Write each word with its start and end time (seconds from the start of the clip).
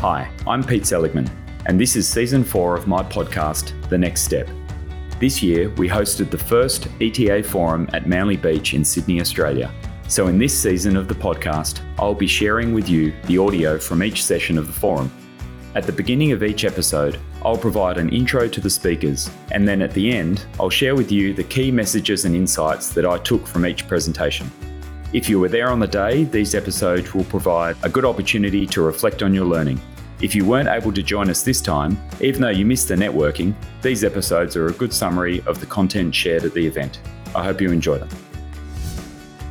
Hi, 0.00 0.30
I'm 0.46 0.62
Pete 0.62 0.86
Seligman, 0.86 1.28
and 1.66 1.78
this 1.78 1.96
is 1.96 2.08
season 2.08 2.44
four 2.44 2.76
of 2.76 2.86
my 2.86 3.02
podcast, 3.02 3.72
The 3.88 3.98
Next 3.98 4.22
Step. 4.22 4.48
This 5.18 5.42
year, 5.42 5.70
we 5.70 5.88
hosted 5.88 6.30
the 6.30 6.38
first 6.38 6.86
ETA 7.00 7.42
forum 7.42 7.90
at 7.92 8.06
Manly 8.06 8.36
Beach 8.36 8.74
in 8.74 8.84
Sydney, 8.84 9.20
Australia. 9.20 9.72
So, 10.06 10.28
in 10.28 10.38
this 10.38 10.56
season 10.56 10.96
of 10.96 11.08
the 11.08 11.16
podcast, 11.16 11.80
I'll 11.98 12.14
be 12.14 12.28
sharing 12.28 12.72
with 12.72 12.88
you 12.88 13.12
the 13.24 13.38
audio 13.38 13.76
from 13.76 14.04
each 14.04 14.22
session 14.22 14.56
of 14.56 14.68
the 14.68 14.72
forum. 14.72 15.10
At 15.74 15.82
the 15.82 15.90
beginning 15.90 16.30
of 16.30 16.44
each 16.44 16.64
episode, 16.64 17.18
I'll 17.44 17.58
provide 17.58 17.98
an 17.98 18.10
intro 18.10 18.46
to 18.46 18.60
the 18.60 18.70
speakers, 18.70 19.28
and 19.50 19.66
then 19.66 19.82
at 19.82 19.90
the 19.94 20.12
end, 20.12 20.46
I'll 20.60 20.70
share 20.70 20.94
with 20.94 21.10
you 21.10 21.34
the 21.34 21.42
key 21.42 21.72
messages 21.72 22.24
and 22.24 22.36
insights 22.36 22.90
that 22.90 23.04
I 23.04 23.18
took 23.18 23.48
from 23.48 23.66
each 23.66 23.88
presentation. 23.88 24.48
If 25.10 25.26
you 25.26 25.40
were 25.40 25.48
there 25.48 25.70
on 25.70 25.80
the 25.80 25.86
day, 25.86 26.24
these 26.24 26.54
episodes 26.54 27.14
will 27.14 27.24
provide 27.24 27.76
a 27.82 27.88
good 27.88 28.04
opportunity 28.04 28.66
to 28.66 28.82
reflect 28.82 29.22
on 29.22 29.32
your 29.32 29.46
learning. 29.46 29.80
If 30.20 30.34
you 30.34 30.44
weren't 30.44 30.68
able 30.68 30.92
to 30.92 31.02
join 31.02 31.30
us 31.30 31.42
this 31.42 31.62
time, 31.62 31.96
even 32.20 32.42
though 32.42 32.50
you 32.50 32.66
missed 32.66 32.88
the 32.88 32.94
networking, 32.94 33.54
these 33.80 34.04
episodes 34.04 34.54
are 34.54 34.66
a 34.66 34.72
good 34.72 34.92
summary 34.92 35.40
of 35.46 35.60
the 35.60 35.66
content 35.66 36.14
shared 36.14 36.44
at 36.44 36.52
the 36.52 36.66
event. 36.66 37.00
I 37.34 37.42
hope 37.42 37.58
you 37.58 37.72
enjoy 37.72 37.96
them. 37.96 38.10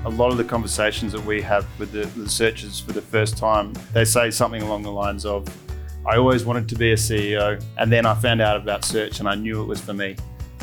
A 0.06 0.10
lot 0.12 0.30
of 0.32 0.38
the 0.38 0.44
conversations 0.44 1.12
that 1.14 1.26
we 1.26 1.42
have 1.42 1.66
with 1.80 1.92
the, 1.92 2.06
the 2.22 2.30
searchers 2.30 2.80
for 2.80 2.92
the 2.92 3.02
first 3.02 3.36
time, 3.36 3.74
they 3.94 4.06
say 4.06 4.30
something 4.30 4.62
along 4.62 4.84
the 4.84 4.92
lines 4.92 5.26
of, 5.26 5.48
I 6.06 6.18
always 6.18 6.46
wanted 6.46 6.70
to 6.70 6.76
be 6.76 6.92
a 6.92 6.96
CEO, 6.96 7.60
and 7.80 7.92
then 7.92 8.06
I 8.06 8.14
found 8.14 8.42
out 8.42 8.58
about 8.58 8.86
search 8.86 9.22
and 9.22 9.28
I 9.28 9.34
knew 9.34 9.60
it 9.64 9.66
was 9.66 9.82
for 9.82 9.96
me. 9.96 10.18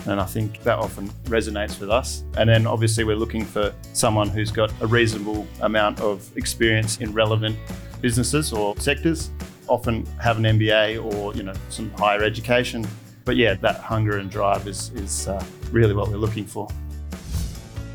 And 0.07 0.21
I 0.21 0.25
think 0.25 0.63
that 0.63 0.79
often 0.79 1.09
resonates 1.25 1.81
with 1.81 1.91
us. 1.91 2.25
And 2.37 2.49
then 2.49 2.67
obviously, 2.67 3.05
we're 3.05 3.17
looking 3.17 3.45
for 3.45 3.75
someone 3.93 4.29
who's 4.29 4.51
got 4.51 4.73
a 4.81 4.87
reasonable 4.87 5.47
amount 5.61 6.01
of 6.01 6.31
experience 6.37 6.99
in 6.99 7.13
relevant 7.13 7.57
businesses 8.01 8.53
or 8.53 8.77
sectors 8.79 9.31
often 9.69 10.05
have 10.21 10.37
an 10.37 10.45
MBA 10.45 11.03
or 11.03 11.35
you 11.35 11.43
know 11.43 11.55
some 11.69 11.91
higher 11.93 12.23
education. 12.23 12.87
But 13.25 13.37
yeah, 13.37 13.55
that 13.55 13.77
hunger 13.77 14.19
and 14.19 14.31
drive 14.31 14.69
is 14.69 14.91
is 14.91 15.29
uh, 15.29 15.43
really 15.71 15.95
what 15.95 16.09
we're 16.09 16.17
looking 16.17 16.45
for. 16.45 16.69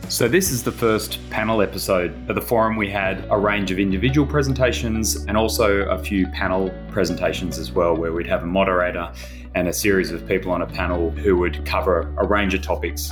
So, 0.09 0.28
this 0.28 0.50
is 0.50 0.64
the 0.64 0.72
first 0.72 1.20
panel 1.30 1.61
episode 1.61 2.28
of 2.28 2.33
the 2.33 2.42
forum. 2.42 2.76
We 2.76 2.89
had 2.89 3.28
a 3.30 3.38
range 3.38 3.70
of 3.70 3.78
individual 3.78 4.26
presentations 4.26 5.17
and 5.28 5.38
also 5.38 5.81
a 5.83 6.00
few 6.00 6.26
panel 6.30 6.73
presentations 6.88 7.59
as 7.59 7.72
well, 7.72 7.95
where 7.95 8.11
we'd 8.11 8.26
have 8.26 8.42
a 8.42 8.48
moderator 8.48 9.14
and 9.55 9.67
a 9.67 9.73
series 9.73 10.11
of 10.11 10.28
people 10.28 10.52
on 10.52 10.61
a 10.61 10.67
panel 10.67 11.11
who 11.11 11.38
would 11.38 11.66
cover 11.66 12.14
a 12.17 12.28
range 12.28 12.53
of 12.53 12.61
topics. 12.61 13.09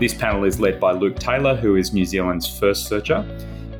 This 0.00 0.14
panel 0.14 0.44
is 0.44 0.58
led 0.58 0.80
by 0.80 0.92
Luke 0.92 1.18
Taylor, 1.18 1.54
who 1.54 1.76
is 1.76 1.92
New 1.92 2.04
Zealand's 2.04 2.58
first 2.58 2.86
searcher 2.86 3.24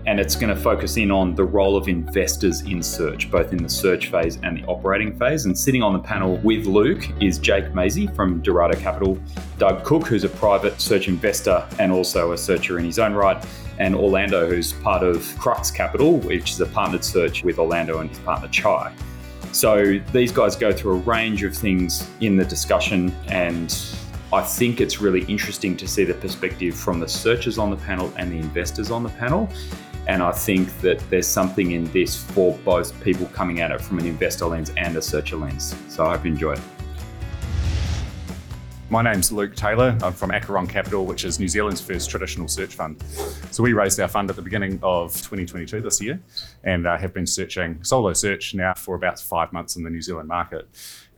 and 0.06 0.20
it's 0.20 0.36
going 0.36 0.54
to 0.54 0.60
focus 0.60 0.96
in 0.96 1.10
on 1.10 1.34
the 1.34 1.44
role 1.44 1.76
of 1.76 1.88
investors 1.88 2.60
in 2.62 2.82
search, 2.82 3.30
both 3.30 3.52
in 3.52 3.62
the 3.62 3.68
search 3.68 4.08
phase 4.08 4.38
and 4.42 4.58
the 4.58 4.64
operating 4.66 5.18
phase. 5.18 5.46
And 5.46 5.56
sitting 5.56 5.82
on 5.82 5.94
the 5.94 5.98
panel 5.98 6.36
with 6.38 6.66
Luke 6.66 7.08
is 7.22 7.38
Jake 7.38 7.74
Maisie 7.74 8.08
from 8.08 8.40
Dorado 8.42 8.78
Capital, 8.78 9.18
Doug 9.58 9.82
Cook, 9.84 10.06
who's 10.06 10.24
a 10.24 10.28
private 10.28 10.80
search 10.80 11.08
investor 11.08 11.66
and 11.78 11.90
also 11.90 12.32
a 12.32 12.38
searcher 12.38 12.78
in 12.78 12.84
his 12.84 12.98
own 12.98 13.14
right, 13.14 13.42
and 13.78 13.94
Orlando, 13.94 14.46
who's 14.46 14.72
part 14.72 15.02
of 15.02 15.26
Crux 15.38 15.70
Capital, 15.70 16.18
which 16.18 16.52
is 16.52 16.60
a 16.60 16.66
partnered 16.66 17.04
search 17.04 17.42
with 17.42 17.58
Orlando 17.58 18.00
and 18.00 18.10
his 18.10 18.18
partner 18.20 18.48
Chai. 18.48 18.92
So 19.54 20.00
these 20.12 20.32
guys 20.32 20.56
go 20.56 20.72
through 20.72 20.94
a 20.94 21.00
range 21.02 21.44
of 21.44 21.56
things 21.56 22.10
in 22.18 22.36
the 22.36 22.44
discussion 22.44 23.14
and 23.28 23.72
I 24.32 24.42
think 24.42 24.80
it's 24.80 25.00
really 25.00 25.24
interesting 25.26 25.76
to 25.76 25.86
see 25.86 26.02
the 26.02 26.14
perspective 26.14 26.74
from 26.74 26.98
the 26.98 27.06
searchers 27.06 27.56
on 27.56 27.70
the 27.70 27.76
panel 27.76 28.12
and 28.16 28.32
the 28.32 28.38
investors 28.38 28.90
on 28.90 29.04
the 29.04 29.10
panel. 29.10 29.48
And 30.08 30.24
I 30.24 30.32
think 30.32 30.76
that 30.80 30.98
there's 31.08 31.28
something 31.28 31.70
in 31.70 31.84
this 31.92 32.20
for 32.20 32.58
both 32.64 33.00
people 33.00 33.26
coming 33.26 33.60
at 33.60 33.70
it 33.70 33.80
from 33.80 34.00
an 34.00 34.06
investor 34.06 34.46
lens 34.46 34.72
and 34.76 34.96
a 34.96 35.02
searcher 35.02 35.36
lens. 35.36 35.76
So 35.88 36.04
I 36.04 36.16
hope 36.16 36.24
you 36.24 36.32
enjoy 36.32 36.54
it. 36.54 36.60
My 38.94 39.02
name's 39.02 39.32
Luke 39.32 39.56
Taylor. 39.56 39.98
I'm 40.04 40.12
from 40.12 40.30
Acheron 40.30 40.68
Capital, 40.68 41.04
which 41.04 41.24
is 41.24 41.40
New 41.40 41.48
Zealand's 41.48 41.80
first 41.80 42.08
traditional 42.08 42.46
search 42.46 42.76
fund. 42.76 43.02
So 43.50 43.60
we 43.64 43.72
raised 43.72 43.98
our 43.98 44.06
fund 44.06 44.30
at 44.30 44.36
the 44.36 44.42
beginning 44.42 44.78
of 44.84 45.12
2022 45.14 45.80
this 45.80 46.00
year 46.00 46.22
and 46.62 46.86
uh, 46.86 46.96
have 46.96 47.12
been 47.12 47.26
searching 47.26 47.82
solo 47.82 48.12
search 48.12 48.54
now 48.54 48.72
for 48.74 48.94
about 48.94 49.18
five 49.18 49.52
months 49.52 49.74
in 49.74 49.82
the 49.82 49.90
New 49.90 50.00
Zealand 50.00 50.28
market. 50.28 50.68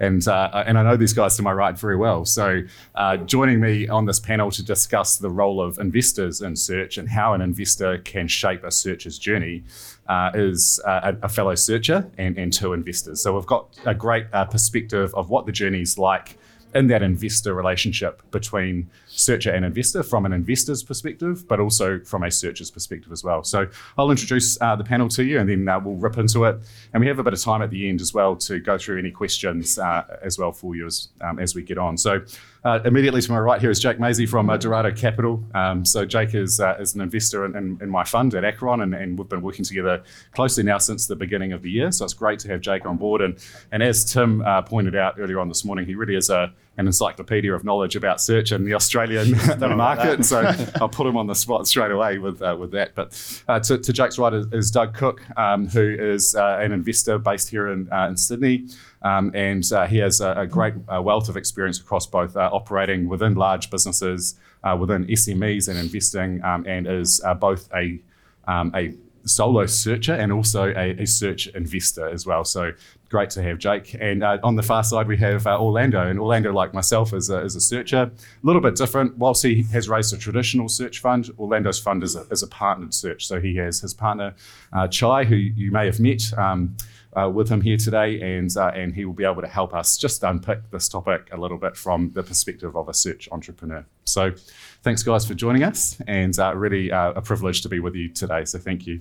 And, 0.01 0.27
uh, 0.27 0.65
and 0.67 0.79
I 0.79 0.85
know 0.85 0.97
these 0.97 1.13
guys 1.13 1.37
to 1.37 1.43
my 1.43 1.53
right 1.53 1.79
very 1.79 1.99
well. 1.99 2.25
So 2.25 2.63
uh, 2.95 3.19
joining 3.19 3.61
me 3.61 3.89
on 3.89 4.07
this 4.07 4.21
panel 4.21 4.51
to 4.53 4.65
discuss 4.65 5.19
the 5.19 5.29
role 5.29 5.61
of 5.61 5.79
investors 5.79 6.41
in 6.41 6.57
search 6.57 6.97
and 6.97 7.07
how 7.07 7.35
an 7.35 7.43
investor 7.43 7.99
can 7.99 8.27
shape 8.27 8.65
a 8.65 8.71
searcher's 8.71 9.19
journey 9.19 9.65
uh, 10.09 10.31
is 10.33 10.81
uh, 10.87 11.13
a, 11.21 11.29
fellow 11.29 11.55
searcher 11.55 12.11
and, 12.17 12.39
and 12.39 12.55
two 12.55 12.73
investors. 12.73 13.21
So 13.21 13.35
we've 13.35 13.45
got 13.45 13.79
a 13.85 13.95
great 13.95 14.29
uh, 14.33 14.47
perspective 14.47 15.15
of 15.15 15.29
what 15.29 15.45
the 15.45 15.53
journey 15.53 15.83
is 15.83 15.99
like 15.99 16.39
in 16.77 16.87
that 16.89 17.03
investor 17.03 17.55
relationship 17.55 18.23
between 18.31 18.89
searcher 19.07 19.51
and 19.51 19.65
investor 19.65 20.03
from 20.03 20.27
an 20.27 20.33
investor's 20.33 20.83
perspective, 20.83 21.49
but 21.49 21.59
also 21.59 21.99
from 22.01 22.23
a 22.23 22.31
searcher's 22.31 22.71
perspective 22.71 23.11
as 23.11 23.25
well. 23.25 23.43
So 23.43 23.67
I'll 23.97 24.11
introduce 24.11 24.61
uh, 24.61 24.77
the 24.77 24.85
panel 24.85 25.09
to 25.11 25.25
you 25.25 25.41
and 25.41 25.49
then 25.49 25.67
uh, 25.69 25.81
we'll 25.81 25.95
rip 25.95 26.19
into 26.19 26.45
it. 26.45 26.59
And 26.93 27.01
we 27.01 27.07
have 27.07 27.19
a 27.19 27.23
bit 27.23 27.33
of 27.33 27.41
time 27.41 27.63
at 27.63 27.71
the 27.71 27.89
end 27.89 28.01
as 28.01 28.13
well 28.13 28.37
to 28.37 28.61
go 28.61 28.77
through 28.77 28.99
any 28.99 29.11
questions 29.11 29.79
uh, 29.79 30.19
as 30.23 30.39
well 30.39 30.53
for 30.53 30.77
you 30.77 30.87
as, 30.87 31.09
um, 31.23 31.39
as 31.39 31.55
we 31.55 31.63
get 31.63 31.79
on. 31.79 31.97
So 31.97 32.23
uh, 32.65 32.81
immediately 32.85 33.23
to 33.23 33.33
my 33.33 33.39
right 33.39 33.61
here 33.61 33.71
is 33.71 33.81
Jake 33.81 33.99
Maisie 33.99 34.27
from 34.27 34.51
uh, 34.51 34.57
Dorado 34.57 34.93
Capital. 34.93 35.43
Um, 35.55 35.85
so 35.85 36.05
Jake 36.05 36.35
is, 36.35 36.61
uh, 36.61 36.77
is 36.79 36.95
an 36.95 37.01
investor 37.01 37.47
in, 37.47 37.57
in, 37.57 37.79
in, 37.81 37.89
my 37.89 38.03
fund 38.05 38.35
at 38.35 38.45
Acheron, 38.45 38.81
and, 38.81 38.93
and, 38.93 39.17
we've 39.17 39.29
been 39.29 39.41
working 39.41 39.65
together 39.65 40.03
closely 40.33 40.65
now 40.65 40.77
since 40.77 41.07
the 41.07 41.15
beginning 41.15 41.53
of 41.53 41.63
the 41.63 41.71
year. 41.71 41.93
So 41.93 42.05
it's 42.05 42.13
great 42.13 42.41
to 42.41 42.49
have 42.49 42.61
Jake 42.61 42.85
on 42.85 42.97
board. 42.97 43.23
And, 43.23 43.39
and 43.71 43.83
as 43.83 44.05
Tim 44.05 44.43
pointed 44.67 44.97
out 44.97 45.15
earlier 45.19 45.39
on 45.39 45.49
this 45.49 45.65
morning, 45.65 45.87
he 45.87 45.95
really 45.95 46.17
is 46.17 46.29
a, 46.29 46.53
an 46.79 46.87
encyclopedia 46.87 47.55
of 47.55 47.65
knowledge 47.65 47.97
about 47.97 48.21
search 48.21 48.53
in 48.53 48.65
the 48.65 48.75
Australian 48.75 49.33
market. 49.77 50.25
so 50.25 50.41
I'll 50.81 50.89
put 50.89 51.07
him 51.07 51.17
on 51.17 51.27
the 51.27 51.35
spot 51.35 51.67
straight 51.67 51.91
away 51.91 52.19
with, 52.19 52.43
uh, 52.43 52.57
with 52.59 52.71
that. 52.73 52.95
But 52.95 53.43
uh, 53.49 53.61
to, 53.61 53.79
to, 53.79 53.93
Jake's 53.93 54.19
right 54.19 54.35
is, 54.35 54.47
is 54.53 54.71
Doug 54.71 54.95
Cook, 54.95 55.23
um, 55.39 55.69
who 55.69 55.97
is 55.99 56.35
an 56.35 56.73
investor 56.73 57.19
based 57.19 57.49
here 57.49 57.69
in, 57.69 57.89
in 57.93 58.17
Sydney. 58.17 58.67
Um, 59.03 59.31
and 59.35 59.65
uh, 59.73 59.87
he 59.87 59.99
has 59.99 60.21
a, 60.21 60.33
a 60.33 60.47
great 60.47 60.75
uh, 60.89 61.01
wealth 61.01 61.29
of 61.29 61.37
experience 61.37 61.79
across 61.79 62.07
both 62.07 62.37
uh, 62.37 62.51
operating 62.53 63.09
within 63.09 63.35
large 63.35 63.71
businesses, 63.71 64.35
uh, 64.65 64.77
within 64.79 65.07
SMEs 65.07 65.69
and 65.69 65.79
investing, 65.79 66.43
um, 66.43 66.67
and 66.67 66.87
is 66.87 67.23
uh, 67.25 67.35
both 67.35 67.69
a, 67.73 68.01
um, 68.49 68.73
a 68.75 68.95
solo 69.25 69.67
searcher 69.67 70.15
and 70.15 70.33
also 70.33 70.73
a, 70.77 71.03
a, 71.03 71.07
search 71.07 71.47
investor 71.49 72.09
as 72.09 72.27
well. 72.27 72.45
So 72.45 72.73
great 73.09 73.31
to 73.31 73.43
have 73.43 73.59
Jake. 73.59 73.97
And 74.01 74.23
uh, 74.23 74.39
on 74.43 74.57
the 74.57 74.63
far 74.63 74.83
side, 74.85 75.07
we 75.07 75.17
have 75.19 75.47
uh, 75.47 75.61
Orlando. 75.61 76.07
And 76.07 76.19
Orlando, 76.19 76.53
like 76.53 76.75
myself, 76.75 77.13
is 77.13 77.31
a, 77.31 77.41
is 77.41 77.57
a 77.57 77.61
searcher. 77.61 78.03
A 78.03 78.11
little 78.43 78.63
bit 78.63 78.77
different. 78.77 79.17
Whilst 79.17 79.43
he 79.43 79.63
has 79.73 79.89
raised 79.89 80.13
a 80.13 80.19
traditional 80.19 80.69
search 80.69 81.01
fund, 81.01 81.31
Orlando's 81.39 81.79
fund 81.79 82.03
is 82.03 82.17
a, 82.17 82.23
is 82.31 82.43
a 82.43 82.49
partnered 82.49 82.95
search. 82.95 83.27
So 83.27 83.41
he 83.41 83.57
has 83.57 83.81
his 83.81 83.95
partner, 83.95 84.35
uh, 84.73 84.89
Chai, 84.89 85.25
who 85.25 85.37
you 85.37 85.71
may 85.71 85.87
have 85.87 86.01
met. 86.01 86.23
Um, 86.37 86.77
uh, 87.17 87.31
with 87.31 87.49
him 87.49 87.63
here 87.63 87.79
today, 87.79 88.21
and 88.21 88.55
uh, 88.59 88.71
and 88.75 88.95
he 88.95 89.07
will 89.07 89.15
be 89.15 89.25
able 89.25 89.41
to 89.41 89.49
help 89.49 89.73
us 89.73 89.97
just 89.97 90.23
unpick 90.23 90.71
this 90.71 90.87
topic 90.87 91.31
a 91.33 91.37
little 91.41 91.57
bit 91.57 91.75
from 91.75 92.11
the 92.13 92.23
perspective 92.23 92.77
of 92.77 92.91
a 92.91 92.93
search 92.93 93.27
entrepreneur. 93.33 93.87
So, 94.05 94.35
thanks 94.83 95.03
guys 95.03 95.27
for 95.27 95.33
joining 95.33 95.63
us, 95.63 95.99
and 96.07 96.39
uh, 96.39 96.55
really 96.55 96.91
a 96.91 97.23
privilege 97.25 97.63
to 97.63 97.71
be 97.71 97.81
with 97.81 97.95
you 97.95 98.11
today. 98.11 98.45
So, 98.45 98.59
thank 98.59 98.87
you. 98.87 99.01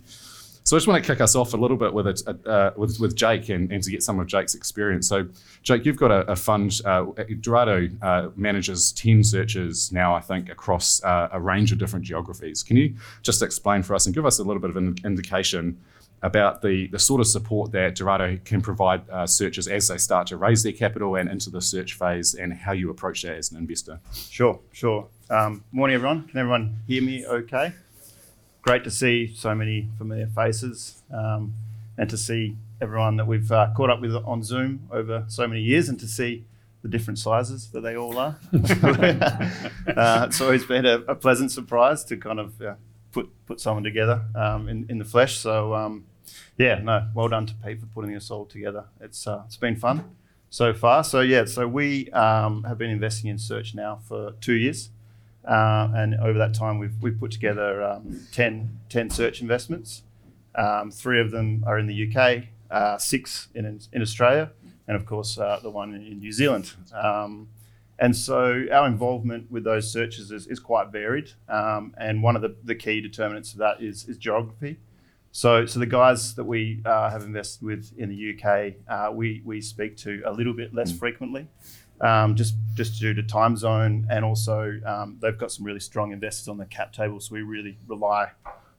So 0.66 0.76
I 0.76 0.80
just 0.80 0.88
want 0.88 1.04
to 1.04 1.08
kick 1.08 1.22
us 1.22 1.36
off 1.36 1.54
a 1.54 1.58
little 1.58 1.78
bit 1.78 1.94
with 1.94 2.08
it, 2.08 2.24
uh, 2.48 2.72
with, 2.76 3.00
with 3.00 3.16
Jake 3.16 3.50
and, 3.50 3.72
and 3.72 3.84
to 3.84 3.92
get 3.92 4.02
some 4.02 4.20
of 4.20 4.26
Jake's 4.26 4.56
experience. 4.56 5.08
So, 5.08 5.28
Jake, 5.62 5.86
you've 5.86 5.96
got 5.96 6.10
a, 6.10 6.32
a 6.32 6.36
fund. 6.36 6.82
Uh, 6.84 7.06
Dorado 7.40 7.88
uh, 8.02 8.30
manages 8.36 8.92
ten 8.92 9.24
searches 9.24 9.92
now, 9.92 10.16
I 10.16 10.22
think, 10.22 10.50
across 10.50 11.04
uh, 11.04 11.30
a 11.32 11.40
range 11.40 11.72
of 11.72 11.78
different 11.78 12.04
geographies. 12.04 12.64
Can 12.64 12.78
you 12.78 12.96
just 13.22 13.44
explain 13.44 13.84
for 13.84 13.94
us 13.94 14.08
and 14.08 14.16
give 14.16 14.26
us 14.26 14.40
a 14.40 14.44
little 14.44 14.60
bit 14.60 14.72
of 14.72 14.78
an 14.78 14.96
indication 15.06 15.78
about 16.24 16.64
the, 16.64 16.88
the 16.88 16.98
sort 16.98 17.22
of 17.22 17.28
support 17.28 17.72
that 17.74 17.94
Dorado 17.94 18.40
can 18.44 18.60
provide 18.60 19.08
uh, 19.12 19.28
searchers 19.28 19.68
as 19.68 19.88
they 19.88 19.98
start 20.00 20.26
to 20.28 20.38
raise 20.38 20.64
their 20.64 20.72
capital 20.72 21.16
and 21.18 21.30
into 21.30 21.52
the 21.52 21.62
search 21.62 21.94
phase 21.94 22.34
and 22.34 22.52
how 22.52 22.72
you 22.72 22.90
approach 22.90 23.22
that 23.22 23.36
as 23.36 23.52
an 23.52 23.58
investor. 23.58 24.00
Sure, 24.12 24.60
sure. 24.72 25.08
Um, 25.30 25.64
morning, 25.72 25.94
everyone. 25.94 26.28
Can 26.28 26.40
everyone 26.40 26.80
hear 26.88 27.04
me 27.04 27.24
okay? 27.28 27.74
Great 28.66 28.84
to 28.84 28.90
see 28.90 29.32
so 29.36 29.54
many 29.54 29.90
familiar 29.96 30.26
faces 30.26 31.04
um, 31.14 31.54
and 32.00 32.10
to 32.10 32.18
see 32.18 32.58
everyone 32.82 33.16
that 33.18 33.28
we've 33.28 33.52
uh, 33.52 33.70
caught 33.78 33.92
up 33.92 34.02
with 34.02 34.16
on 34.16 34.42
Zoom 34.42 34.88
over 34.92 35.24
so 35.28 35.48
many 35.48 35.62
years 35.62 35.88
and 35.88 36.00
to 36.00 36.08
see 36.08 36.44
the 36.82 36.88
different 36.88 37.20
sizes 37.20 37.70
that 37.74 37.82
they 37.82 37.96
all 37.96 38.18
are. 38.18 38.40
uh, 38.54 40.26
it's 40.28 40.42
always 40.42 40.66
been 40.66 40.84
a, 40.84 40.96
a, 41.08 41.14
pleasant 41.14 41.52
surprise 41.52 42.04
to 42.06 42.18
kind 42.18 42.40
of 42.40 42.60
uh, 42.60 42.74
put 43.12 43.30
put 43.46 43.60
someone 43.62 43.84
together 43.84 44.24
um, 44.34 44.68
in, 44.68 44.88
in 44.90 44.98
the 44.98 45.06
flesh. 45.06 45.38
So 45.38 45.76
um, 45.76 46.06
yeah, 46.58 46.80
no, 46.80 47.08
well 47.14 47.28
done 47.28 47.46
to 47.46 47.54
Pete 47.64 47.80
for 47.80 47.86
putting 47.86 48.16
this 48.16 48.32
all 48.32 48.46
together. 48.46 48.86
It's 49.00 49.28
uh, 49.28 49.44
it's 49.46 49.58
been 49.58 49.76
fun 49.76 50.16
so 50.50 50.74
far. 50.74 51.04
So 51.04 51.22
yeah, 51.22 51.46
so 51.46 51.68
we 51.68 52.10
um, 52.10 52.64
have 52.64 52.80
been 52.80 52.90
investing 52.90 53.30
in 53.30 53.38
search 53.38 53.76
now 53.76 54.00
for 54.08 54.32
two 54.42 54.54
years, 54.54 54.90
uh, 55.48 55.92
and 55.96 56.16
over 56.16 56.38
that 56.38 56.54
time 56.54 56.80
we've 56.80 56.96
we've 57.02 57.20
put 57.20 57.32
together 57.32 57.84
um, 57.84 58.28
10, 58.32 58.80
10 58.90 59.10
search 59.10 59.42
investments. 59.42 60.04
Um, 60.56 60.92
three 60.92 61.20
of 61.20 61.32
them 61.32 61.64
are 61.68 61.78
in 61.78 61.88
the 61.88 62.10
UK, 62.10 62.46
uh, 62.72 62.98
six 62.98 63.50
in, 63.54 63.80
in 63.92 64.02
Australia, 64.02 64.52
and 64.88 64.96
of 64.96 65.06
course 65.06 65.38
uh, 65.38 65.60
the 65.62 65.70
one 65.70 65.94
in 65.94 66.20
New 66.20 66.32
Zealand. 66.32 66.74
Um, 66.94 67.50
and 67.98 68.16
so 68.16 68.66
our 68.72 68.88
involvement 68.88 69.50
with 69.50 69.64
those 69.64 69.92
searches 69.92 70.32
is, 70.32 70.48
is 70.48 70.60
quite 70.60 70.92
varied. 70.92 71.32
Um, 71.48 71.94
and 71.98 72.22
one 72.22 72.36
of 72.36 72.42
the, 72.42 72.56
the 72.64 72.76
key 72.76 73.00
determinants 73.00 73.54
of 73.54 73.60
that 73.60 73.82
is, 73.82 74.08
is 74.08 74.18
geography. 74.18 74.78
So, 75.32 75.66
so 75.66 75.80
the 75.80 75.86
guys 75.86 76.36
that 76.36 76.46
we 76.46 76.82
uh, 76.86 77.10
have 77.10 77.24
invested 77.24 77.64
with 77.66 77.94
in 77.98 78.10
the 78.10 78.34
UK, 78.34 78.76
uh, 78.88 79.12
we, 79.12 79.42
we 79.46 79.62
speak 79.62 79.98
to 79.98 80.22
a 80.26 80.32
little 80.32 80.54
bit 80.54 80.74
less 80.74 80.92
frequently, 80.92 81.48
um, 82.02 82.36
just 82.36 82.56
just 82.74 83.00
due 83.00 83.14
to 83.14 83.24
time 83.24 83.56
zone, 83.56 84.06
and 84.10 84.26
also 84.26 84.80
um, 84.86 85.18
they've 85.22 85.38
got 85.38 85.52
some 85.52 85.66
really 85.66 85.80
strong 85.80 86.12
investors 86.12 86.48
on 86.48 86.58
the 86.58 86.66
cap 86.66 86.94
table, 86.94 87.20
so 87.20 87.34
we 87.34 87.42
really 87.42 87.78
rely 87.88 88.32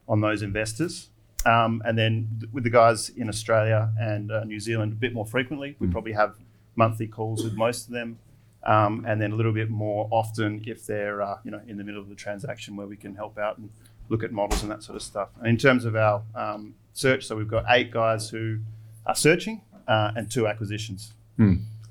on 0.07 0.21
those 0.21 0.41
investors. 0.41 1.09
Um, 1.45 1.81
and 1.85 1.97
then 1.97 2.27
th- 2.39 2.51
with 2.51 2.63
the 2.63 2.69
guys 2.69 3.09
in 3.09 3.29
Australia 3.29 3.91
and 3.99 4.31
uh, 4.31 4.43
New 4.43 4.59
Zealand, 4.59 4.93
a 4.93 4.95
bit 4.95 5.13
more 5.13 5.25
frequently, 5.25 5.75
we 5.79 5.87
probably 5.87 6.13
have 6.13 6.35
monthly 6.75 7.07
calls 7.07 7.43
with 7.43 7.53
most 7.53 7.87
of 7.87 7.93
them. 7.93 8.19
Um, 8.63 9.05
and 9.07 9.21
then 9.21 9.31
a 9.31 9.35
little 9.35 9.53
bit 9.53 9.69
more 9.69 10.09
often 10.11 10.63
if 10.67 10.85
they're 10.85 11.21
uh, 11.21 11.37
you 11.45 11.51
know 11.51 11.61
in 11.67 11.77
the 11.77 11.83
middle 11.83 12.01
of 12.01 12.09
the 12.09 12.15
transaction 12.15 12.75
where 12.75 12.87
we 12.87 12.97
can 12.97 13.15
help 13.15 13.37
out 13.37 13.57
and 13.59 13.69
look 14.09 14.23
at 14.23 14.31
models 14.31 14.61
and 14.61 14.71
that 14.71 14.83
sort 14.83 14.95
of 14.95 15.01
stuff. 15.01 15.29
And 15.39 15.47
in 15.47 15.57
terms 15.57 15.85
of 15.85 15.95
our 15.95 16.21
um, 16.35 16.75
search, 16.93 17.25
so 17.25 17.35
we've 17.35 17.47
got 17.47 17.65
eight 17.69 17.91
guys 17.91 18.29
who 18.29 18.59
are 19.05 19.15
searching 19.15 19.61
uh, 19.87 20.11
and 20.15 20.29
two 20.29 20.47
acquisitions. 20.47 21.13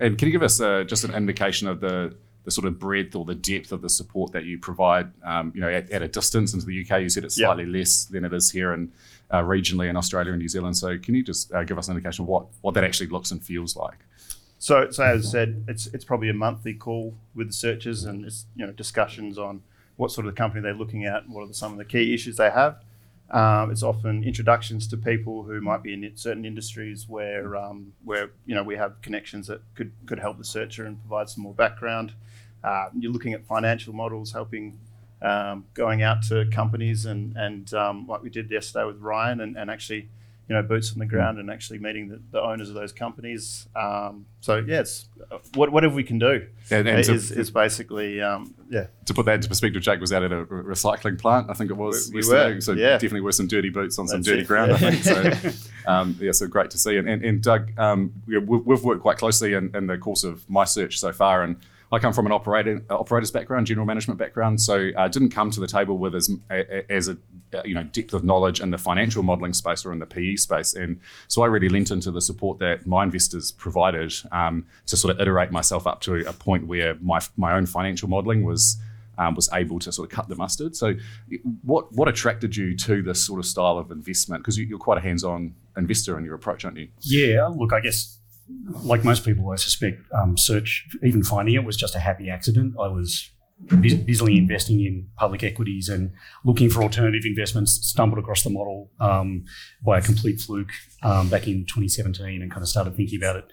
And 0.01 0.19
can 0.19 0.29
you 0.29 0.33
give 0.33 0.43
us 0.43 0.61
uh, 0.61 0.85
just 0.85 1.05
an 1.05 1.15
indication 1.15 1.69
of 1.69 1.81
the 1.81 2.17
the 2.45 2.51
sort 2.53 2.67
of 2.69 2.79
breadth 2.79 3.17
or 3.17 3.25
the 3.25 3.35
depth 3.35 3.73
of 3.73 3.83
the 3.83 3.89
support 3.89 4.33
that 4.33 4.45
you 4.45 4.59
provide? 4.59 5.11
Um, 5.25 5.53
you 5.55 5.61
know, 5.61 5.69
at, 5.69 5.91
at 5.91 6.03
a 6.03 6.09
distance 6.09 6.55
into 6.55 6.67
the 6.67 6.81
UK, 6.81 7.03
you 7.03 7.09
said 7.09 7.25
it's 7.25 7.35
slightly 7.35 7.67
less 7.67 8.05
than 8.05 8.25
it 8.25 8.33
is 8.33 8.51
here 8.51 8.73
and 8.73 8.93
uh, 9.31 9.43
regionally 9.43 9.89
in 9.89 9.97
Australia 9.97 10.33
and 10.33 10.41
New 10.41 10.49
Zealand. 10.49 10.77
So 10.77 10.97
can 10.99 11.15
you 11.15 11.25
just 11.25 11.53
uh, 11.53 11.65
give 11.65 11.79
us 11.79 11.89
an 11.89 11.97
indication 11.97 12.23
of 12.23 12.29
what 12.29 12.47
what 12.61 12.75
that 12.75 12.85
actually 12.85 13.09
looks 13.09 13.31
and 13.31 13.43
feels 13.43 13.77
like? 13.77 13.99
So, 14.59 14.91
so 14.91 15.05
as 15.05 15.27
I 15.27 15.31
said, 15.31 15.65
it's 15.69 15.87
it's 15.89 16.05
probably 16.05 16.29
a 16.29 16.35
monthly 16.35 16.75
call 16.75 17.15
with 17.35 17.49
the 17.49 17.53
searchers, 17.53 18.05
and 18.05 18.25
it's 18.25 18.47
you 18.55 18.67
know 18.67 18.73
discussions 18.73 19.39
on 19.39 19.63
what 19.97 20.11
sort 20.11 20.27
of 20.27 20.35
company 20.35 20.63
they're 20.63 20.75
looking 20.75 21.05
at, 21.05 21.29
what 21.29 21.43
are 21.43 21.47
the, 21.47 21.55
some 21.55 21.73
of 21.73 21.79
the 21.79 21.85
key 21.85 22.15
issues 22.15 22.37
they 22.37 22.51
have. 22.51 22.83
Um, 23.31 23.73
it's 23.73 23.83
often 23.83 24.23
introductions 24.23 24.87
to 24.89 24.97
people 24.97 25.43
who 25.43 25.61
might 25.61 25.83
be 25.83 25.93
in 25.93 26.11
certain 26.15 26.45
industries 26.45 27.09
where 27.09 27.57
um, 27.57 27.93
where 28.05 28.31
you 28.47 28.55
know 28.55 28.63
we 28.63 28.77
have 28.77 29.01
connections 29.03 29.49
that 29.49 29.63
could 29.75 29.93
could 30.07 30.21
help 30.21 30.39
the 30.39 30.45
searcher 30.45 30.87
and 30.87 31.01
provide 31.01 31.29
some 31.29 31.43
more 31.43 31.55
background. 31.55 32.13
Uh, 32.63 32.87
you're 32.99 33.13
looking 33.13 33.33
at 33.33 33.45
financial 33.45 33.93
models, 33.93 34.33
helping 34.33 34.79
um, 35.23 35.65
going 35.75 36.03
out 36.03 36.23
to 36.29 36.47
companies 36.53 37.05
and 37.05 37.37
and 37.37 37.75
um, 37.75 38.07
like 38.07 38.23
we 38.23 38.31
did 38.31 38.51
yesterday 38.51 38.85
with 38.85 39.01
Ryan, 39.01 39.41
and, 39.41 39.57
and 39.57 39.71
actually 39.71 40.09
you 40.49 40.55
know 40.55 40.63
boots 40.63 40.93
on 40.93 40.99
the 40.99 41.07
ground 41.07 41.39
and 41.39 41.51
actually 41.51 41.79
meeting 41.79 42.09
the, 42.09 42.21
the 42.31 42.41
owners 42.41 42.69
of 42.69 42.75
those 42.75 42.93
companies. 42.93 43.67
Um, 43.75 44.27
so 44.41 44.59
yeah, 44.59 44.85
uh, 45.31 45.39
what, 45.55 45.73
whatever 45.73 45.95
we 45.95 46.05
can 46.05 46.19
do 46.21 46.47
And, 46.71 46.87
and 46.89 47.05
to, 47.05 47.15
is, 47.15 47.33
is 47.33 47.51
basically 47.51 48.23
um, 48.23 48.55
yeah. 48.71 48.87
to 49.07 49.15
put 49.15 49.27
that 49.27 49.35
into 49.35 49.49
perspective, 49.49 49.83
Jake 49.83 50.01
was 50.01 50.13
out 50.13 50.23
at 50.23 50.31
a 50.33 50.45
recycling 50.47 51.19
plant, 51.19 51.51
I 51.51 51.55
think 51.55 51.71
it 51.71 51.77
was. 51.77 52.11
We- 52.13 52.23
were, 52.29 52.61
So 52.61 52.73
yeah. 52.73 52.93
definitely 52.93 53.23
were 53.23 53.33
some 53.33 53.49
dirty 53.49 53.71
boots 53.71 53.99
on 53.99 54.07
some 54.07 54.19
That's 54.23 54.29
dirty 54.29 54.43
it, 54.43 54.47
ground, 54.47 54.73
I 54.73 54.77
think. 54.79 55.03
So 55.03 55.71
um, 55.91 56.17
yeah, 56.21 56.33
so 56.33 56.47
great 56.47 56.71
to 56.71 56.79
see. 56.79 56.97
And, 56.97 57.09
and, 57.09 57.25
and 57.25 57.43
Doug, 57.43 57.77
um, 57.79 58.13
we- 58.27 58.39
we've, 58.39 58.65
we've 58.65 58.85
worked 58.85 59.03
quite 59.03 59.19
closely 59.19 59.55
in, 59.55 59.75
in 59.75 59.89
the 59.89 59.99
course 59.99 60.23
of 60.23 60.49
my 60.49 60.65
search 60.65 61.01
so 61.01 61.13
far, 61.13 61.43
and 61.43 61.57
I 61.93 61.99
come 61.99 62.13
from 62.13 62.27
an 62.27 62.33
operator, 62.33 62.83
operator's 62.91 63.31
background, 63.31 63.67
general 63.67 63.87
management 63.87 64.19
background, 64.19 64.61
so 64.61 64.91
I 64.97 65.05
uh, 65.05 65.09
didn't 65.09 65.31
come 65.31 65.51
to 65.53 65.61
the 65.61 65.67
table 65.67 65.99
with 65.99 66.15
as 66.15 66.31
as 66.91 67.09
a 67.09 67.17
uh, 67.55 67.63
you 67.65 67.75
know 67.75 67.85
depth 67.85 68.13
of 68.13 68.25
knowledge 68.25 68.61
in 68.61 68.71
the 68.71 68.79
financial 68.79 69.23
modelling 69.23 69.53
space 69.53 69.85
or 69.85 69.93
in 69.93 69.99
the 69.99 70.07
PE 70.07 70.37
space, 70.37 70.75
and 70.75 71.01
so 71.29 71.43
I 71.43 71.47
really 71.47 71.69
lent 71.69 71.91
into 71.91 72.11
the 72.11 72.21
support 72.21 72.59
that 72.59 72.87
my 72.87 73.05
investors 73.05 73.53
provided 73.53 74.13
um, 74.33 74.67
to 74.87 74.97
sort 74.97 75.15
of 75.15 75.21
iterate 75.21 75.53
myself 75.53 75.87
up 75.87 76.01
to 76.03 76.27
a 76.29 76.33
point 76.33 76.67
where 76.67 76.97
my 77.01 77.21
my 77.37 77.55
own 77.55 77.67
financial 77.67 78.09
modelling 78.09 78.45
was 78.45 78.79
um, 79.19 79.35
was 79.35 79.49
able 79.53 79.79
to 79.81 79.93
sort 79.93 80.11
of 80.11 80.15
cut 80.15 80.29
the 80.29 80.37
mustard. 80.37 80.77
So, 80.77 80.95
what 81.63 81.93
what 81.93 82.09
attracted 82.09 82.57
you 82.57 82.77
to 82.79 83.03
this 83.03 83.25
sort 83.25 83.39
of 83.39 83.47
style 83.47 83.79
of 83.79 83.91
investment? 83.91 84.43
Because 84.43 84.59
you, 84.59 84.67
you're 84.67 84.79
quite 84.79 84.99
a 84.99 85.03
hands-on 85.03 85.55
investor 85.77 86.19
in 86.19 86.25
your 86.25 86.35
approach, 86.35 86.65
aren't 86.65 86.79
you? 86.79 86.89
Yeah, 87.01 87.47
look, 87.47 87.73
I 87.73 87.81
guess 87.81 88.19
like 88.83 89.05
most 89.05 89.25
people, 89.25 89.51
I 89.51 89.57
suspect 89.57 90.01
um, 90.13 90.37
search, 90.37 90.87
even 91.03 91.23
finding 91.23 91.55
it, 91.55 91.65
was 91.65 91.77
just 91.77 91.95
a 91.95 91.99
happy 91.99 92.31
accident. 92.31 92.75
I 92.81 92.89
was 92.89 93.31
busily 93.81 94.37
investing 94.37 94.81
in 94.81 95.09
public 95.17 95.43
equities 95.43 95.89
and 95.89 96.13
looking 96.45 96.69
for 96.69 96.83
alternative 96.83 97.23
investments. 97.25 97.73
Stumbled 97.89 98.19
across 98.19 98.43
the 98.43 98.51
model 98.51 98.91
um, 99.01 99.45
by 99.85 99.99
a 99.99 100.03
complete 100.03 100.41
fluke 100.41 100.71
um, 101.03 101.29
back 101.29 101.47
in 101.47 101.65
2017, 101.67 102.43
and 102.43 102.51
kind 102.51 102.63
of 102.63 102.69
started 102.69 102.95
thinking 102.97 103.19
about 103.19 103.37
it 103.37 103.45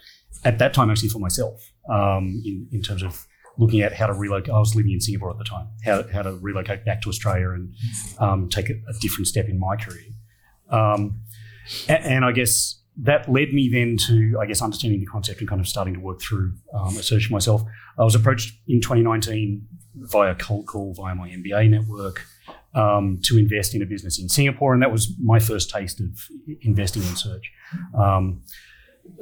at 0.44 0.58
that 0.58 0.74
time, 0.74 0.90
actually 0.90 1.08
for 1.08 1.20
myself, 1.20 1.72
um, 1.90 2.42
in 2.44 2.68
in 2.70 2.82
terms 2.82 3.02
of 3.02 3.26
looking 3.56 3.80
at 3.80 3.92
how 3.94 4.06
to 4.06 4.12
relocate. 4.12 4.52
I 4.52 4.58
was 4.58 4.74
living 4.74 4.92
in 4.92 5.00
Singapore 5.00 5.30
at 5.30 5.38
the 5.38 5.44
time. 5.44 5.68
How 5.84 6.02
how 6.12 6.22
to 6.22 6.34
relocate 6.36 6.84
back 6.84 7.00
to 7.02 7.08
Australia 7.08 7.50
and 7.50 7.74
um, 8.18 8.48
take 8.48 8.68
a, 8.68 8.74
a 8.74 8.92
different 9.00 9.26
step 9.26 9.48
in 9.48 9.58
my 9.58 9.76
career. 9.76 10.04
Um, 10.68 11.20
a- 11.88 12.00
and 12.06 12.24
I 12.24 12.32
guess 12.32 12.80
that 12.96 13.28
led 13.30 13.52
me 13.52 13.68
then 13.68 13.96
to, 14.06 14.38
I 14.40 14.46
guess, 14.46 14.62
understanding 14.62 15.00
the 15.00 15.06
concept 15.06 15.40
and 15.40 15.48
kind 15.48 15.60
of 15.60 15.68
starting 15.68 15.94
to 15.94 16.00
work 16.00 16.20
through 16.20 16.54
um, 16.72 16.96
a 16.96 17.02
search 17.02 17.30
myself. 17.30 17.62
I 17.98 18.04
was 18.04 18.14
approached 18.14 18.54
in 18.68 18.80
2019 18.80 19.66
via 19.96 20.34
cold 20.36 20.66
call 20.66 20.94
via 20.94 21.14
my 21.14 21.28
MBA 21.28 21.70
network 21.70 22.24
um, 22.74 23.18
to 23.24 23.38
invest 23.38 23.74
in 23.74 23.82
a 23.82 23.86
business 23.86 24.20
in 24.20 24.28
Singapore, 24.28 24.74
and 24.74 24.82
that 24.82 24.92
was 24.92 25.12
my 25.20 25.38
first 25.38 25.70
taste 25.70 26.00
of 26.00 26.28
investing 26.62 27.02
in 27.02 27.16
search. 27.16 27.52
Um, 27.96 28.42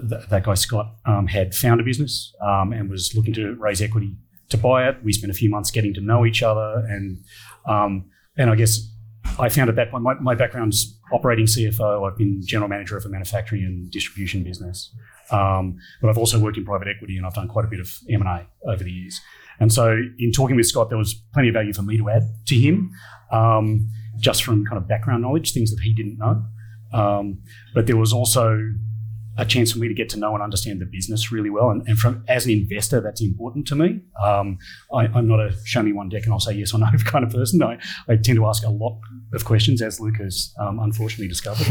th- 0.09 0.27
that 0.29 0.45
guy 0.45 0.55
Scott 0.55 0.95
um, 1.07 1.27
had 1.27 1.55
found 1.55 1.81
a 1.81 1.85
business 1.85 2.35
um, 2.43 2.73
and 2.73 2.91
was 2.91 3.15
looking 3.15 3.35
to 3.35 3.55
raise 3.55 3.81
equity 3.81 4.17
to 4.51 4.57
buy 4.57 4.89
it. 4.89 5.03
We 5.03 5.13
spent 5.13 5.31
a 5.31 5.35
few 5.35 5.51
months 5.51 5.71
getting 5.71 5.95
to 5.95 6.01
know 6.01 6.27
each 6.27 6.43
other, 6.43 6.85
and 6.89 7.25
um, 7.67 8.11
and 8.37 8.51
I 8.51 8.55
guess 8.55 8.92
I 9.38 9.49
found 9.49 9.70
at 9.70 9.76
that 9.76 9.90
point 9.90 10.02
my, 10.02 10.14
my 10.14 10.34
background's 10.34 10.99
operating 11.12 11.46
CFO. 11.46 12.11
I've 12.11 12.17
been 12.17 12.40
general 12.44 12.69
manager 12.69 12.96
of 12.96 13.05
a 13.05 13.08
manufacturing 13.08 13.64
and 13.64 13.90
distribution 13.90 14.44
business, 14.44 14.94
um, 15.31 15.79
but 16.00 16.08
I've 16.08 16.19
also 16.19 16.38
worked 16.38 16.56
in 16.56 16.64
private 16.64 16.88
equity 16.88 17.17
and 17.17 17.26
I've 17.26 17.34
done 17.34 17.49
quite 17.49 17.64
a 17.64 17.69
bit 17.69 17.81
of 17.81 17.99
M 18.11 18.23
and 18.23 18.29
A 18.29 18.70
over 18.70 18.84
the 18.84 18.90
years. 18.90 19.20
And 19.61 19.73
so, 19.73 19.96
in 20.19 20.32
talking 20.32 20.56
with 20.56 20.67
Scott, 20.67 20.88
there 20.88 20.99
was 20.99 21.14
plenty 21.32 21.49
of 21.49 21.55
value 21.55 21.73
for 21.73 21.82
me 21.82 21.96
to 21.99 22.11
add 22.11 22.23
to 22.46 22.55
him, 22.55 22.90
um, 23.31 23.88
just 24.19 24.43
from 24.44 24.64
kind 24.64 24.76
of 24.76 24.88
background 24.88 25.23
knowledge, 25.23 25.52
things 25.52 25.70
that 25.70 25.81
he 25.81 25.93
didn't 25.94 26.19
know. 26.19 26.44
Um, 26.93 27.43
but 27.74 27.86
there 27.86 27.96
was 27.96 28.12
also 28.12 28.58
a 29.39 29.46
chance 29.46 29.72
for 29.72 29.79
me 29.79 29.89
to 29.89 29.94
get 29.94 30.08
to 30.10 30.19
know 30.19 30.34
and 30.34 30.43
understand 30.43 30.81
the 30.81 30.84
business 30.84 31.32
really 31.32 31.48
well. 31.51 31.70
And, 31.70 31.86
and 31.89 31.98
from 31.98 32.24
as 32.29 32.44
an 32.44 32.53
investor, 32.53 33.01
that's 33.01 33.22
important 33.22 33.67
to 33.69 33.74
me. 33.74 34.01
Um, 34.22 34.58
I, 34.93 35.06
I'm 35.06 35.27
not 35.27 35.41
a 35.41 35.53
show 35.65 35.82
me 35.82 35.93
one 35.93 36.08
deck 36.10 36.24
and 36.24 36.32
I'll 36.32 36.41
say 36.41 36.53
yes 36.53 36.74
or 36.74 36.79
no 36.79 36.86
kind 37.05 37.24
of 37.24 37.32
person. 37.32 37.62
I, 37.62 37.79
I 38.08 38.17
tend 38.17 38.36
to 38.36 38.46
ask 38.46 38.62
a 38.65 38.70
lot 38.70 39.01
of 39.32 39.44
questions, 39.44 39.81
as 39.81 40.01
Luke 40.01 40.17
has 40.17 40.55
um, 40.58 40.79
unfortunately 40.81 41.29
discovered. 41.29 41.67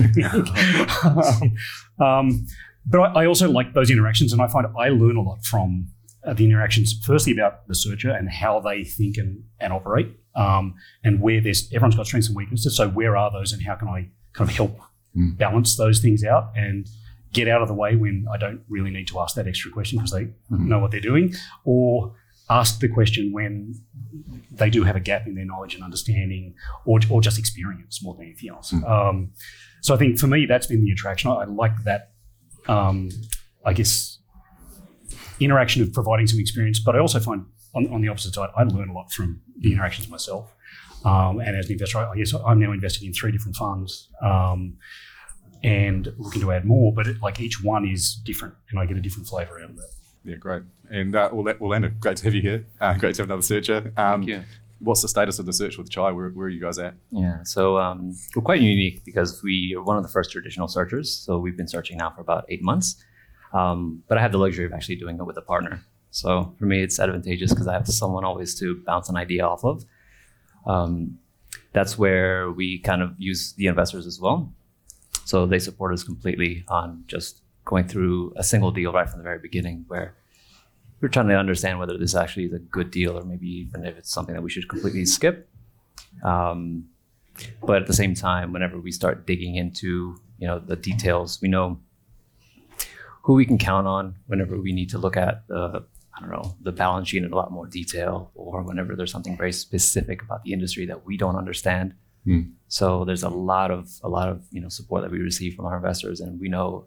um, 1.03 1.55
um, 2.05 2.45
but 2.85 2.99
I, 2.99 3.23
I 3.23 3.25
also 3.27 3.49
like 3.49 3.73
those 3.73 3.91
interactions, 3.91 4.33
and 4.33 4.41
I 4.41 4.47
find 4.47 4.65
I 4.77 4.89
learn 4.89 5.15
a 5.15 5.21
lot 5.21 5.45
from 5.45 5.87
uh, 6.25 6.33
the 6.33 6.45
interactions. 6.45 6.99
Firstly, 7.05 7.33
about 7.33 7.67
the 7.67 7.75
searcher 7.75 8.09
and 8.09 8.27
how 8.29 8.59
they 8.59 8.83
think 8.83 9.17
and, 9.17 9.43
and 9.59 9.71
operate, 9.71 10.07
um, 10.35 10.73
and 11.03 11.21
where 11.21 11.41
there's 11.41 11.71
everyone's 11.71 11.95
got 11.95 12.07
strengths 12.07 12.27
and 12.27 12.35
weaknesses. 12.35 12.75
So 12.75 12.89
where 12.89 13.15
are 13.15 13.31
those, 13.31 13.53
and 13.53 13.61
how 13.61 13.75
can 13.75 13.87
I 13.87 14.09
kind 14.33 14.49
of 14.49 14.55
help 14.55 14.79
Mm. 15.17 15.37
balance 15.37 15.75
those 15.75 15.99
things 15.99 16.23
out 16.23 16.53
and 16.55 16.87
get 17.33 17.47
out 17.47 17.61
of 17.61 17.67
the 17.67 17.73
way 17.73 17.95
when 17.95 18.25
I 18.31 18.37
don't 18.37 18.61
really 18.69 18.91
need 18.91 19.07
to 19.07 19.19
ask 19.19 19.35
that 19.35 19.47
extra 19.47 19.71
question 19.71 19.97
because 19.99 20.11
they 20.11 20.27
know 20.49 20.79
what 20.79 20.91
they're 20.91 20.99
doing, 20.99 21.33
or 21.63 22.15
ask 22.49 22.79
the 22.79 22.89
question 22.89 23.31
when 23.31 23.75
they 24.51 24.69
do 24.69 24.83
have 24.83 24.95
a 24.95 24.99
gap 24.99 25.25
in 25.27 25.35
their 25.35 25.45
knowledge 25.45 25.75
and 25.75 25.83
understanding, 25.83 26.53
or, 26.85 26.99
or 27.09 27.21
just 27.21 27.39
experience 27.39 28.03
more 28.03 28.13
than 28.15 28.25
anything 28.25 28.49
else. 28.49 28.73
Um, 28.85 29.31
so 29.81 29.95
I 29.95 29.97
think 29.97 30.19
for 30.19 30.27
me, 30.27 30.45
that's 30.45 30.67
been 30.67 30.83
the 30.83 30.91
attraction. 30.91 31.31
I, 31.31 31.35
I 31.35 31.45
like 31.45 31.83
that, 31.85 32.11
um, 32.67 33.09
I 33.65 33.73
guess, 33.73 34.19
interaction 35.39 35.81
of 35.81 35.93
providing 35.93 36.27
some 36.27 36.39
experience, 36.39 36.79
but 36.79 36.95
I 36.95 36.99
also 36.99 37.19
find 37.19 37.45
on, 37.73 37.87
on 37.93 38.01
the 38.01 38.09
opposite 38.09 38.33
side, 38.33 38.49
I 38.55 38.63
learn 38.63 38.89
a 38.89 38.93
lot 38.93 39.11
from 39.11 39.41
the 39.57 39.71
interactions 39.71 40.09
myself. 40.09 40.53
Um, 41.05 41.39
and 41.39 41.55
as 41.55 41.67
an 41.67 41.73
investor, 41.73 41.99
I 41.99 42.15
guess 42.15 42.33
I'm 42.33 42.59
now 42.59 42.73
invested 42.73 43.05
in 43.07 43.13
three 43.13 43.31
different 43.31 43.55
funds. 43.55 44.09
Um, 44.21 44.77
and 45.63 46.13
looking 46.17 46.41
to 46.41 46.51
add 46.51 46.65
more, 46.65 46.93
but 46.93 47.07
it, 47.07 47.21
like 47.21 47.39
each 47.39 47.63
one 47.63 47.87
is 47.87 48.15
different, 48.15 48.55
and 48.69 48.79
I 48.79 48.85
get 48.85 48.97
a 48.97 49.01
different 49.01 49.27
flavour 49.27 49.59
out 49.59 49.69
of 49.69 49.75
that. 49.77 49.89
Yeah, 50.23 50.35
great. 50.35 50.63
And 50.89 51.15
uh, 51.15 51.29
Orla- 51.31 51.57
Orlando, 51.59 51.91
great 51.99 52.17
to 52.17 52.23
have 52.25 52.33
you 52.33 52.41
here. 52.41 52.65
Uh, 52.79 52.93
great 52.95 53.15
to 53.15 53.21
have 53.21 53.29
another 53.29 53.41
searcher. 53.41 53.91
Um, 53.97 54.21
Thank 54.21 54.27
you. 54.27 54.43
What's 54.79 55.03
the 55.03 55.07
status 55.07 55.37
of 55.37 55.45
the 55.45 55.53
search 55.53 55.77
with 55.77 55.89
Chai? 55.91 56.11
Where, 56.11 56.29
where 56.29 56.47
are 56.47 56.49
you 56.49 56.59
guys 56.59 56.79
at? 56.79 56.95
Yeah, 57.11 57.43
so 57.43 57.77
um, 57.77 58.15
we're 58.35 58.41
quite 58.41 58.61
unique 58.61 59.05
because 59.05 59.41
we 59.43 59.75
are 59.77 59.83
one 59.83 59.95
of 59.97 60.01
the 60.03 60.09
first 60.09 60.31
traditional 60.31 60.67
searchers. 60.67 61.15
So 61.15 61.37
we've 61.37 61.55
been 61.55 61.67
searching 61.67 61.97
now 61.97 62.09
for 62.09 62.21
about 62.21 62.45
eight 62.49 62.63
months. 62.63 62.95
Um, 63.53 64.03
but 64.07 64.17
I 64.17 64.21
have 64.21 64.31
the 64.31 64.39
luxury 64.39 64.65
of 64.65 64.73
actually 64.73 64.95
doing 64.95 65.17
it 65.19 65.23
with 65.23 65.37
a 65.37 65.41
partner. 65.41 65.83
So 66.09 66.55
for 66.57 66.65
me, 66.65 66.81
it's 66.81 66.99
advantageous 66.99 67.51
because 67.51 67.67
I 67.67 67.73
have 67.73 67.87
someone 67.87 68.25
always 68.25 68.57
to 68.59 68.81
bounce 68.85 69.07
an 69.07 69.17
idea 69.17 69.45
off 69.45 69.63
of. 69.63 69.85
Um, 70.65 71.19
that's 71.73 71.97
where 71.97 72.51
we 72.51 72.79
kind 72.79 73.01
of 73.03 73.13
use 73.19 73.53
the 73.53 73.67
investors 73.67 74.07
as 74.07 74.19
well. 74.19 74.51
So 75.25 75.45
they 75.45 75.59
support 75.59 75.93
us 75.93 76.03
completely 76.03 76.63
on 76.67 77.03
just 77.07 77.41
going 77.65 77.87
through 77.87 78.33
a 78.35 78.43
single 78.43 78.71
deal 78.71 78.91
right 78.91 79.09
from 79.09 79.19
the 79.19 79.23
very 79.23 79.39
beginning, 79.39 79.85
where 79.87 80.15
we're 80.99 81.09
trying 81.09 81.27
to 81.27 81.35
understand 81.35 81.79
whether 81.79 81.97
this 81.97 82.15
actually 82.15 82.45
is 82.45 82.53
a 82.53 82.59
good 82.59 82.91
deal 82.91 83.17
or 83.17 83.23
maybe 83.23 83.47
even 83.47 83.85
if 83.85 83.97
it's 83.97 84.11
something 84.11 84.35
that 84.35 84.41
we 84.41 84.49
should 84.49 84.69
completely 84.69 85.05
skip. 85.05 85.49
Um, 86.23 86.85
but 87.63 87.81
at 87.81 87.87
the 87.87 87.93
same 87.93 88.13
time, 88.13 88.51
whenever 88.53 88.79
we 88.79 88.91
start 88.91 89.25
digging 89.25 89.55
into 89.55 90.17
you 90.37 90.47
know 90.47 90.59
the 90.59 90.75
details, 90.75 91.39
we 91.41 91.47
know 91.47 91.79
who 93.23 93.33
we 93.33 93.45
can 93.45 93.57
count 93.57 93.87
on 93.87 94.15
whenever 94.27 94.59
we 94.59 94.71
need 94.71 94.89
to 94.89 94.97
look 94.97 95.15
at 95.17 95.47
the 95.47 95.83
I 96.15 96.19
don't 96.19 96.31
know 96.31 96.55
the 96.61 96.71
balance 96.71 97.09
sheet 97.09 97.23
in 97.23 97.31
a 97.31 97.35
lot 97.35 97.51
more 97.51 97.67
detail, 97.67 98.31
or 98.35 98.61
whenever 98.63 98.95
there's 98.95 99.11
something 99.11 99.37
very 99.37 99.53
specific 99.53 100.21
about 100.21 100.43
the 100.43 100.53
industry 100.53 100.85
that 100.87 101.05
we 101.05 101.17
don't 101.17 101.35
understand. 101.35 101.93
Hmm. 102.25 102.41
So 102.67 103.03
there's 103.03 103.23
a 103.23 103.29
lot 103.29 103.71
of 103.71 103.99
a 104.03 104.09
lot 104.09 104.29
of 104.29 104.43
you 104.51 104.61
know 104.61 104.69
support 104.69 105.01
that 105.03 105.11
we 105.11 105.19
receive 105.19 105.55
from 105.55 105.65
our 105.65 105.75
investors, 105.75 106.21
and 106.21 106.39
we 106.39 106.49
know 106.49 106.85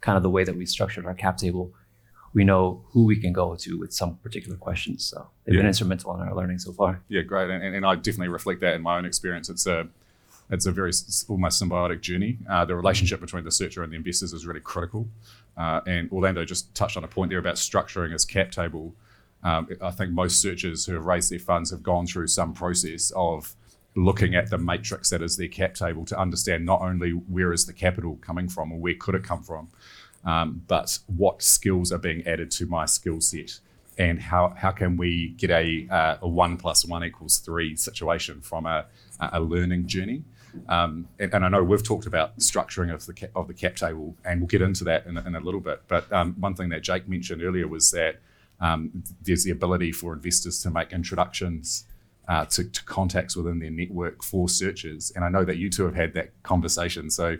kind 0.00 0.16
of 0.16 0.22
the 0.22 0.30
way 0.30 0.44
that 0.44 0.56
we 0.56 0.66
structured 0.66 1.06
our 1.06 1.14
cap 1.14 1.38
table. 1.38 1.72
We 2.34 2.44
know 2.44 2.84
who 2.88 3.04
we 3.04 3.16
can 3.16 3.32
go 3.32 3.54
to 3.54 3.78
with 3.78 3.92
some 3.92 4.16
particular 4.16 4.56
questions. 4.56 5.04
So 5.04 5.28
they've 5.44 5.56
been 5.56 5.66
instrumental 5.66 6.14
in 6.16 6.20
our 6.20 6.34
learning 6.34 6.58
so 6.58 6.72
far. 6.72 7.00
Yeah, 7.08 7.22
great, 7.22 7.48
and, 7.48 7.62
and 7.62 7.86
I 7.86 7.94
definitely 7.94 8.28
reflect 8.28 8.60
that 8.60 8.74
in 8.74 8.82
my 8.82 8.98
own 8.98 9.04
experience. 9.04 9.48
It's 9.48 9.66
a 9.66 9.88
it's 10.50 10.66
a 10.66 10.72
very 10.72 10.92
almost 11.28 11.62
symbiotic 11.62 12.00
journey. 12.00 12.38
Uh, 12.48 12.64
the 12.64 12.76
relationship 12.76 13.20
between 13.20 13.44
the 13.44 13.50
searcher 13.50 13.82
and 13.82 13.92
the 13.92 13.96
investors 13.96 14.32
is 14.32 14.46
really 14.46 14.60
critical. 14.60 15.08
Uh, 15.56 15.80
and 15.86 16.10
Orlando 16.12 16.44
just 16.44 16.74
touched 16.74 16.96
on 16.96 17.04
a 17.04 17.08
point 17.08 17.30
there 17.30 17.38
about 17.38 17.54
structuring 17.54 18.12
his 18.12 18.24
cap 18.24 18.50
table. 18.50 18.94
Um, 19.42 19.68
I 19.80 19.90
think 19.90 20.12
most 20.12 20.40
searchers 20.40 20.86
who 20.86 20.94
have 20.94 21.06
raised 21.06 21.30
their 21.30 21.38
funds 21.38 21.70
have 21.70 21.82
gone 21.82 22.06
through 22.06 22.28
some 22.28 22.52
process 22.52 23.12
of 23.14 23.54
looking 23.96 24.34
at 24.34 24.50
the 24.50 24.58
matrix 24.58 25.10
that 25.10 25.22
is 25.22 25.36
their 25.36 25.48
cap 25.48 25.74
table 25.74 26.04
to 26.04 26.18
understand 26.18 26.64
not 26.64 26.80
only 26.80 27.10
where 27.10 27.52
is 27.52 27.66
the 27.66 27.72
capital 27.72 28.18
coming 28.20 28.48
from 28.48 28.72
or 28.72 28.78
where 28.78 28.94
could 28.94 29.14
it 29.14 29.22
come 29.22 29.42
from, 29.42 29.68
um, 30.24 30.62
but 30.66 30.98
what 31.06 31.42
skills 31.42 31.92
are 31.92 31.98
being 31.98 32.26
added 32.26 32.50
to 32.50 32.66
my 32.66 32.86
skill 32.86 33.20
set 33.20 33.60
and 33.96 34.20
how, 34.20 34.52
how 34.56 34.70
can 34.70 34.96
we 34.96 35.28
get 35.36 35.50
a, 35.50 35.86
uh, 35.90 36.16
a 36.22 36.28
one 36.28 36.56
plus 36.56 36.84
one 36.84 37.04
equals 37.04 37.38
three 37.38 37.76
situation 37.76 38.40
from 38.40 38.66
a, 38.66 38.86
a 39.20 39.40
learning 39.40 39.86
journey. 39.86 40.24
Um, 40.68 41.08
and, 41.18 41.34
and 41.34 41.44
I 41.44 41.48
know 41.48 41.62
we've 41.62 41.82
talked 41.82 42.06
about 42.06 42.38
structuring 42.38 42.92
of 42.92 43.06
the 43.06 43.12
cap, 43.12 43.30
of 43.36 43.48
the 43.48 43.54
cap 43.54 43.76
table, 43.76 44.16
and 44.24 44.40
we'll 44.40 44.48
get 44.48 44.62
into 44.62 44.84
that 44.84 45.06
in, 45.06 45.16
a- 45.16 45.24
in 45.24 45.34
a 45.34 45.40
little 45.40 45.60
bit. 45.60 45.82
But 45.88 46.12
um, 46.12 46.34
one 46.38 46.54
thing 46.54 46.68
that 46.70 46.82
Jake 46.82 47.08
mentioned 47.08 47.42
earlier 47.42 47.68
was 47.68 47.90
that 47.92 48.16
um, 48.60 49.04
there's 49.22 49.44
the 49.44 49.50
ability 49.50 49.92
for 49.92 50.12
investors 50.12 50.62
to 50.62 50.70
make 50.70 50.92
introductions 50.92 51.84
uh, 52.28 52.44
to, 52.46 52.64
to 52.64 52.84
contacts 52.84 53.36
within 53.36 53.58
their 53.58 53.70
network 53.70 54.22
for 54.22 54.48
searches. 54.48 55.12
And 55.14 55.24
I 55.24 55.28
know 55.28 55.44
that 55.44 55.56
you 55.58 55.70
two 55.70 55.84
have 55.84 55.94
had 55.94 56.14
that 56.14 56.30
conversation. 56.42 57.10
So, 57.10 57.36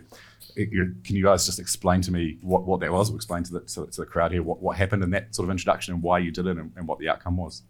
it- 0.55 0.69
can 1.03 1.15
you 1.15 1.23
guys 1.23 1.45
just 1.45 1.59
explain 1.59 2.01
to 2.01 2.11
me 2.11 2.37
what, 2.41 2.65
what 2.65 2.79
that 2.79 2.91
was? 2.91 3.11
Or 3.11 3.15
explain 3.15 3.43
to 3.43 3.53
the, 3.53 3.59
to, 3.61 3.87
to 3.87 4.01
the 4.01 4.05
crowd 4.05 4.31
here 4.31 4.41
what, 4.43 4.61
what 4.61 4.77
happened 4.77 5.03
in 5.03 5.09
that 5.11 5.35
sort 5.35 5.45
of 5.47 5.51
introduction 5.51 5.93
and 5.93 6.01
why 6.03 6.19
you 6.19 6.31
did 6.31 6.47
it 6.47 6.57
and, 6.57 6.71
and 6.77 6.87
what 6.87 6.99
the 6.99 7.09
outcome 7.09 7.35
was. 7.37 7.63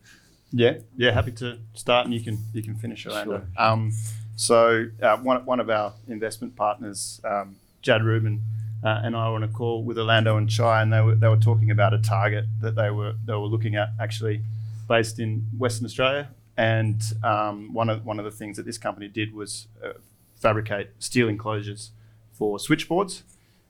Yeah, 0.51 0.77
yeah, 0.95 1.11
happy 1.11 1.31
to 1.33 1.57
start, 1.73 2.05
and 2.05 2.13
you 2.13 2.21
can 2.21 2.37
you 2.53 2.61
can 2.61 2.75
finish, 2.75 3.05
Orlando. 3.05 3.45
Um, 3.57 3.91
so 4.35 4.85
uh, 5.01 5.17
one 5.17 5.43
one 5.45 5.59
of 5.59 5.69
our 5.69 5.93
investment 6.07 6.55
partners, 6.55 7.19
um, 7.25 7.55
Jad 7.81 8.03
Rubin, 8.03 8.41
uh, 8.83 9.01
and 9.03 9.15
I 9.17 9.27
were 9.29 9.35
on 9.35 9.43
a 9.43 9.47
call 9.49 9.83
with 9.83 9.97
Orlando 9.97 10.37
and 10.37 10.47
Chai, 10.49 10.81
and 10.81 10.93
they 10.93 11.01
were 11.01 11.15
they 11.15 11.27
were 11.27 11.37
talking 11.37 11.71
about 11.71 11.93
a 11.93 11.97
target 11.97 12.45
that 12.61 12.75
they 12.75 12.91
were 12.91 13.15
they 13.25 13.33
were 13.33 13.47
looking 13.47 13.75
at 13.75 13.89
actually, 13.99 14.41
based 14.87 15.19
in 15.19 15.47
Western 15.57 15.85
Australia. 15.85 16.29
And 16.57 17.01
um, 17.23 17.73
one 17.73 17.89
of 17.89 18.05
one 18.05 18.19
of 18.19 18.25
the 18.25 18.31
things 18.31 18.57
that 18.57 18.65
this 18.65 18.77
company 18.77 19.07
did 19.07 19.33
was 19.33 19.67
uh, 19.83 19.93
fabricate 20.35 20.91
steel 20.99 21.27
enclosures 21.27 21.91
for 22.31 22.59
switchboards. 22.59 23.23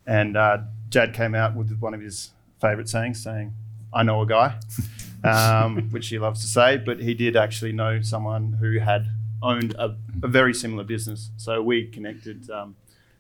And 0.05 0.37
uh, 0.37 0.59
Jad 0.89 1.13
came 1.13 1.33
out 1.33 1.55
with 1.55 1.79
one 1.79 1.93
of 1.93 2.01
his 2.01 2.31
favourite 2.61 2.87
sayings, 2.87 3.23
saying, 3.23 3.53
"I 3.93 4.03
know 4.03 4.21
a 4.21 4.25
guy." 4.25 4.59
um, 5.25 5.89
which 5.89 6.07
he 6.07 6.19
loves 6.19 6.41
to 6.41 6.47
say, 6.47 6.77
but 6.77 6.99
he 6.99 7.13
did 7.13 7.35
actually 7.35 7.71
know 7.71 8.01
someone 8.01 8.53
who 8.59 8.79
had 8.79 9.07
owned 9.41 9.73
a, 9.77 9.95
a 10.23 10.27
very 10.27 10.53
similar 10.53 10.83
business. 10.83 11.31
So 11.37 11.61
we 11.61 11.87
connected 11.87 12.49
um, 12.49 12.75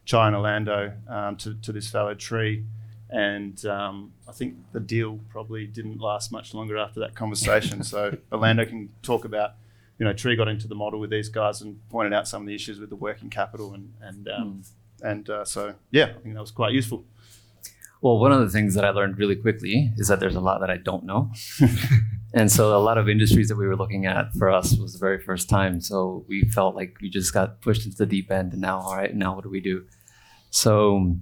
Chai 0.05 0.27
and 0.27 0.35
Orlando 0.35 0.93
um, 1.07 1.35
to, 1.37 1.55
to 1.55 1.71
this 1.71 1.89
fellow 1.89 2.13
Tree. 2.13 2.65
And 3.09 3.63
um, 3.65 4.13
I 4.27 4.31
think 4.31 4.55
the 4.71 4.79
deal 4.79 5.19
probably 5.29 5.67
didn't 5.67 5.99
last 5.99 6.31
much 6.31 6.53
longer 6.53 6.77
after 6.77 6.99
that 7.01 7.15
conversation. 7.15 7.83
so 7.83 8.17
Orlando 8.31 8.65
can 8.65 8.89
talk 9.03 9.25
about, 9.25 9.51
you 9.99 10.05
know, 10.05 10.13
Tree 10.13 10.35
got 10.35 10.47
into 10.47 10.67
the 10.67 10.75
model 10.75 10.99
with 10.99 11.11
these 11.11 11.29
guys 11.29 11.61
and 11.61 11.79
pointed 11.89 12.13
out 12.13 12.27
some 12.27 12.41
of 12.41 12.47
the 12.47 12.55
issues 12.55 12.79
with 12.79 12.89
the 12.89 12.95
working 12.95 13.29
capital. 13.29 13.73
And, 13.73 13.93
and, 14.01 14.27
um, 14.27 14.63
and 15.01 15.29
uh, 15.29 15.45
so, 15.45 15.75
yeah, 15.91 16.13
I 16.17 16.19
think 16.21 16.33
that 16.33 16.41
was 16.41 16.51
quite 16.51 16.73
useful. 16.73 17.05
Well, 18.01 18.19
one 18.19 18.31
of 18.31 18.39
the 18.39 18.49
things 18.49 18.75
that 18.75 18.85
I 18.85 18.89
learned 18.89 19.17
really 19.17 19.35
quickly 19.35 19.91
is 19.97 20.09
that 20.09 20.19
there's 20.19 20.35
a 20.35 20.41
lot 20.41 20.59
that 20.59 20.69
I 20.69 20.77
don't 20.77 21.05
know. 21.05 21.31
and 22.33 22.51
so 22.51 22.77
a 22.77 22.81
lot 22.81 22.97
of 22.97 23.07
industries 23.07 23.47
that 23.47 23.55
we 23.55 23.67
were 23.67 23.75
looking 23.75 24.05
at 24.05 24.33
for 24.33 24.51
us 24.51 24.77
was 24.77 24.93
the 24.93 24.99
very 24.99 25.19
first 25.19 25.49
time. 25.49 25.79
So 25.79 26.25
we 26.27 26.43
felt 26.43 26.75
like 26.75 26.97
we 27.01 27.09
just 27.09 27.33
got 27.33 27.61
pushed 27.61 27.85
into 27.85 27.97
the 27.97 28.05
deep 28.05 28.31
end. 28.31 28.53
And 28.53 28.61
now, 28.61 28.79
all 28.79 28.95
right, 28.95 29.15
now 29.15 29.33
what 29.33 29.43
do 29.43 29.49
we 29.49 29.61
do? 29.61 29.85
So 30.49 31.15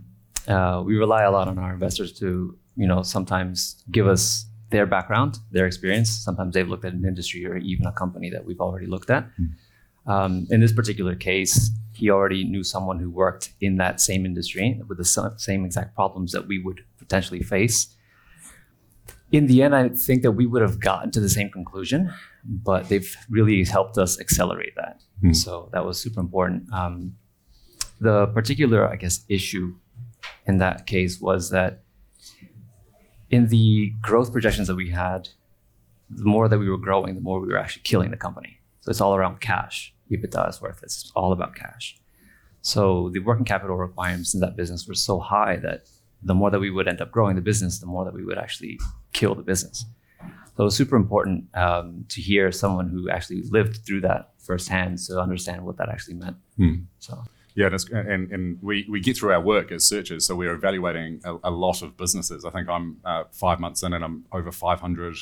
uh, 0.47 0.83
we 0.85 0.97
rely 0.97 1.23
a 1.23 1.31
lot 1.31 1.47
on 1.47 1.57
our 1.57 1.73
investors 1.73 2.11
to, 2.19 2.57
you 2.75 2.87
know, 2.87 3.01
sometimes 3.03 3.83
give 3.91 4.07
us 4.07 4.45
their 4.69 4.85
background, 4.85 5.37
their 5.51 5.65
experience. 5.65 6.09
Sometimes 6.09 6.53
they've 6.53 6.67
looked 6.67 6.85
at 6.85 6.93
an 6.93 7.05
industry 7.05 7.45
or 7.45 7.57
even 7.57 7.85
a 7.85 7.91
company 7.91 8.29
that 8.29 8.43
we've 8.45 8.59
already 8.59 8.87
looked 8.87 9.09
at. 9.09 9.27
Um, 10.05 10.47
in 10.49 10.59
this 10.59 10.73
particular 10.73 11.15
case, 11.15 11.71
he 11.93 12.09
already 12.09 12.43
knew 12.43 12.63
someone 12.63 12.99
who 12.99 13.09
worked 13.09 13.53
in 13.61 13.77
that 13.77 14.01
same 14.01 14.25
industry 14.25 14.81
with 14.87 14.97
the 14.97 15.33
same 15.37 15.63
exact 15.63 15.95
problems 15.95 16.31
that 16.31 16.47
we 16.47 16.59
would 16.59 16.81
potentially 16.97 17.43
face. 17.43 17.95
In 19.31 19.47
the 19.47 19.63
end, 19.63 19.75
I 19.75 19.89
think 19.89 20.21
that 20.23 20.31
we 20.31 20.45
would 20.45 20.61
have 20.61 20.79
gotten 20.79 21.11
to 21.11 21.19
the 21.19 21.29
same 21.29 21.49
conclusion, 21.49 22.11
but 22.43 22.89
they've 22.89 23.15
really 23.29 23.63
helped 23.63 23.97
us 23.97 24.19
accelerate 24.19 24.73
that. 24.75 25.01
Hmm. 25.21 25.33
So 25.33 25.69
that 25.71 25.85
was 25.85 25.99
super 25.99 26.19
important. 26.19 26.71
Um, 26.73 27.15
the 28.01 28.27
particular, 28.27 28.87
I 28.87 28.95
guess, 28.95 29.23
issue 29.29 29.75
in 30.45 30.57
that 30.57 30.85
case 30.85 31.19
was 31.19 31.49
that 31.51 31.83
in 33.29 33.47
the 33.47 33.93
growth 34.01 34.31
projections 34.31 34.67
that 34.67 34.75
we 34.75 34.91
had, 34.91 35.29
the 36.09 36.25
more 36.25 36.47
that 36.47 36.59
we 36.59 36.69
were 36.69 36.77
growing, 36.77 37.15
the 37.15 37.21
more 37.21 37.39
we 37.39 37.47
were 37.47 37.57
actually 37.57 37.81
killing 37.83 38.11
the 38.11 38.17
company. 38.17 38.59
So 38.81 38.91
it's 38.91 39.01
all 39.01 39.15
around 39.15 39.39
cash. 39.39 39.93
EBITDA 40.11 40.49
is 40.49 40.61
worth. 40.61 40.81
It's 40.83 41.11
all 41.15 41.31
about 41.31 41.55
cash. 41.55 41.97
So 42.61 43.09
the 43.13 43.19
working 43.19 43.45
capital 43.45 43.75
requirements 43.75 44.33
in 44.33 44.39
that 44.41 44.55
business 44.55 44.87
were 44.87 44.93
so 44.93 45.19
high 45.19 45.57
that 45.57 45.83
the 46.21 46.33
more 46.33 46.49
that 46.49 46.59
we 46.59 46.69
would 46.69 46.87
end 46.87 47.01
up 47.01 47.11
growing 47.11 47.35
the 47.35 47.41
business, 47.41 47.79
the 47.79 47.85
more 47.85 48.05
that 48.05 48.13
we 48.13 48.23
would 48.23 48.37
actually 48.37 48.79
kill 49.11 49.35
the 49.35 49.41
business. 49.41 49.85
So 50.55 50.63
it 50.63 50.65
was 50.65 50.75
super 50.75 50.95
important 50.95 51.45
um, 51.55 52.05
to 52.09 52.21
hear 52.21 52.51
someone 52.51 52.87
who 52.89 53.09
actually 53.09 53.41
lived 53.49 53.85
through 53.85 54.01
that 54.01 54.31
firsthand 54.37 54.99
to 55.07 55.19
understand 55.19 55.65
what 55.65 55.77
that 55.77 55.89
actually 55.89 56.13
meant. 56.13 56.37
Hmm. 56.57 56.75
So 56.99 57.23
Yeah, 57.55 57.67
and, 57.67 58.07
and, 58.07 58.31
and 58.31 58.59
we, 58.63 58.87
we 58.89 58.99
get 58.99 59.17
through 59.17 59.31
our 59.31 59.41
work 59.41 59.71
as 59.71 59.85
searchers, 59.85 60.25
so 60.25 60.35
we're 60.35 60.53
evaluating 60.53 61.21
a, 61.23 61.35
a 61.43 61.51
lot 61.51 61.83
of 61.83 61.95
businesses. 61.97 62.45
I 62.45 62.49
think 62.49 62.67
I'm 62.67 62.97
uh, 63.05 63.25
five 63.31 63.59
months 63.59 63.83
in 63.83 63.93
and 63.93 64.03
I'm 64.03 64.25
over 64.31 64.51
500 64.51 65.15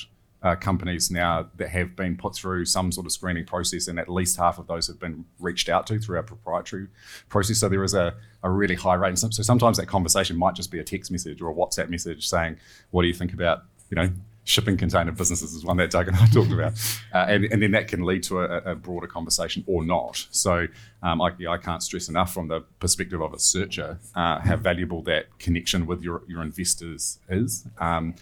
uh, 0.43 0.55
companies 0.55 1.11
now 1.11 1.47
that 1.57 1.69
have 1.69 1.95
been 1.95 2.17
put 2.17 2.35
through 2.35 2.65
some 2.65 2.91
sort 2.91 3.05
of 3.05 3.11
screening 3.11 3.45
process, 3.45 3.87
and 3.87 3.99
at 3.99 4.09
least 4.09 4.37
half 4.37 4.57
of 4.57 4.67
those 4.67 4.87
have 4.87 4.99
been 4.99 5.25
reached 5.39 5.69
out 5.69 5.85
to 5.87 5.99
through 5.99 6.17
our 6.17 6.23
proprietary 6.23 6.87
process. 7.29 7.59
So 7.59 7.69
there 7.69 7.83
is 7.83 7.93
a, 7.93 8.15
a 8.43 8.49
really 8.49 8.75
high 8.75 8.95
rate. 8.95 9.17
So 9.19 9.29
sometimes 9.29 9.77
that 9.77 9.85
conversation 9.87 10.37
might 10.37 10.55
just 10.55 10.71
be 10.71 10.79
a 10.79 10.83
text 10.83 11.11
message 11.11 11.41
or 11.41 11.51
a 11.51 11.53
WhatsApp 11.53 11.89
message 11.89 12.27
saying, 12.27 12.57
What 12.89 13.03
do 13.03 13.07
you 13.07 13.13
think 13.13 13.33
about, 13.33 13.65
you 13.89 13.95
know, 13.95 14.09
shipping 14.43 14.77
container 14.77 15.11
businesses 15.11 15.53
is 15.53 15.63
one 15.63 15.77
that 15.77 15.91
Doug 15.91 16.07
and 16.07 16.17
I 16.17 16.25
talked 16.33 16.51
about, 16.51 16.73
uh, 17.13 17.25
and, 17.29 17.45
and 17.45 17.61
then 17.61 17.71
that 17.71 17.87
can 17.87 18.03
lead 18.03 18.23
to 18.23 18.39
a, 18.39 18.71
a 18.71 18.75
broader 18.75 19.07
conversation 19.07 19.63
or 19.67 19.83
not. 19.83 20.27
So 20.31 20.67
um, 21.03 21.21
I, 21.21 21.31
I 21.49 21.57
can't 21.57 21.83
stress 21.83 22.09
enough 22.09 22.33
from 22.33 22.47
the 22.47 22.61
perspective 22.79 23.21
of 23.21 23.33
a 23.33 23.39
searcher 23.39 23.99
uh, 24.15 24.39
how 24.39 24.57
valuable 24.57 25.01
that 25.03 25.37
connection 25.39 25.85
with 25.85 26.01
your, 26.01 26.23
your 26.27 26.41
investors 26.41 27.19
is. 27.29 27.67
Um, 27.77 28.15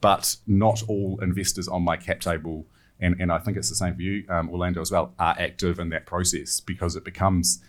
but 0.00 0.36
not 0.46 0.82
all 0.88 1.18
investors 1.20 1.68
on 1.68 1.82
my 1.82 1.96
cap 1.96 2.20
table, 2.20 2.64
and, 3.00 3.16
and 3.20 3.30
I 3.30 3.38
think 3.38 3.56
it's 3.56 3.68
the 3.68 3.74
same 3.74 3.94
for 3.94 4.02
you, 4.02 4.24
um, 4.28 4.48
Orlando, 4.48 4.80
as 4.80 4.90
well, 4.90 5.12
are 5.18 5.36
active 5.38 5.78
in 5.78 5.90
that 5.90 6.06
process 6.06 6.60
because 6.60 6.96
it 6.96 7.04
becomes 7.04 7.62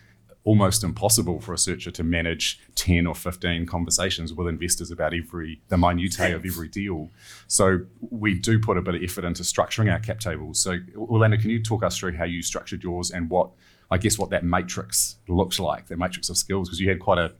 almost 0.44 0.84
impossible 0.84 1.40
for 1.40 1.54
a 1.54 1.58
searcher 1.58 1.92
to 1.92 2.04
manage 2.04 2.60
10 2.76 3.06
or 3.06 3.14
15 3.14 3.66
conversations 3.68 4.34
with 4.34 4.48
investors 4.48 4.90
about 4.90 5.14
every 5.14 5.62
the 5.70 5.78
minutiae 5.78 6.36
of 6.36 6.46
every 6.46 6.68
deal. 6.68 7.10
So 7.48 7.82
we 8.10 8.34
do 8.34 8.60
put 8.60 8.78
a 8.78 8.82
bit 8.82 8.96
of 8.96 9.04
effort 9.04 9.24
into 9.24 9.44
structuring 9.44 9.92
our 9.92 10.00
cap 10.00 10.20
tables. 10.20 10.60
So 10.60 10.80
orlando 10.98 11.38
can 11.38 11.52
you 11.52 11.62
talk 11.62 11.84
us 11.84 11.98
through 11.98 12.18
how 12.18 12.26
you 12.26 12.42
structured 12.42 12.84
yours 12.84 13.12
and 13.12 13.30
what 13.30 13.50
i 13.92 13.98
guess 13.98 14.18
what 14.18 14.30
that 14.30 14.44
matrix 14.44 15.18
looks 15.28 15.60
like 15.60 15.88
that 15.88 15.98
matrix 15.98 16.30
of 16.30 16.38
skills? 16.38 16.70
Because 16.70 16.80
you 16.80 16.90
had 16.90 17.00
quite 17.00 17.20
a 17.20 17.34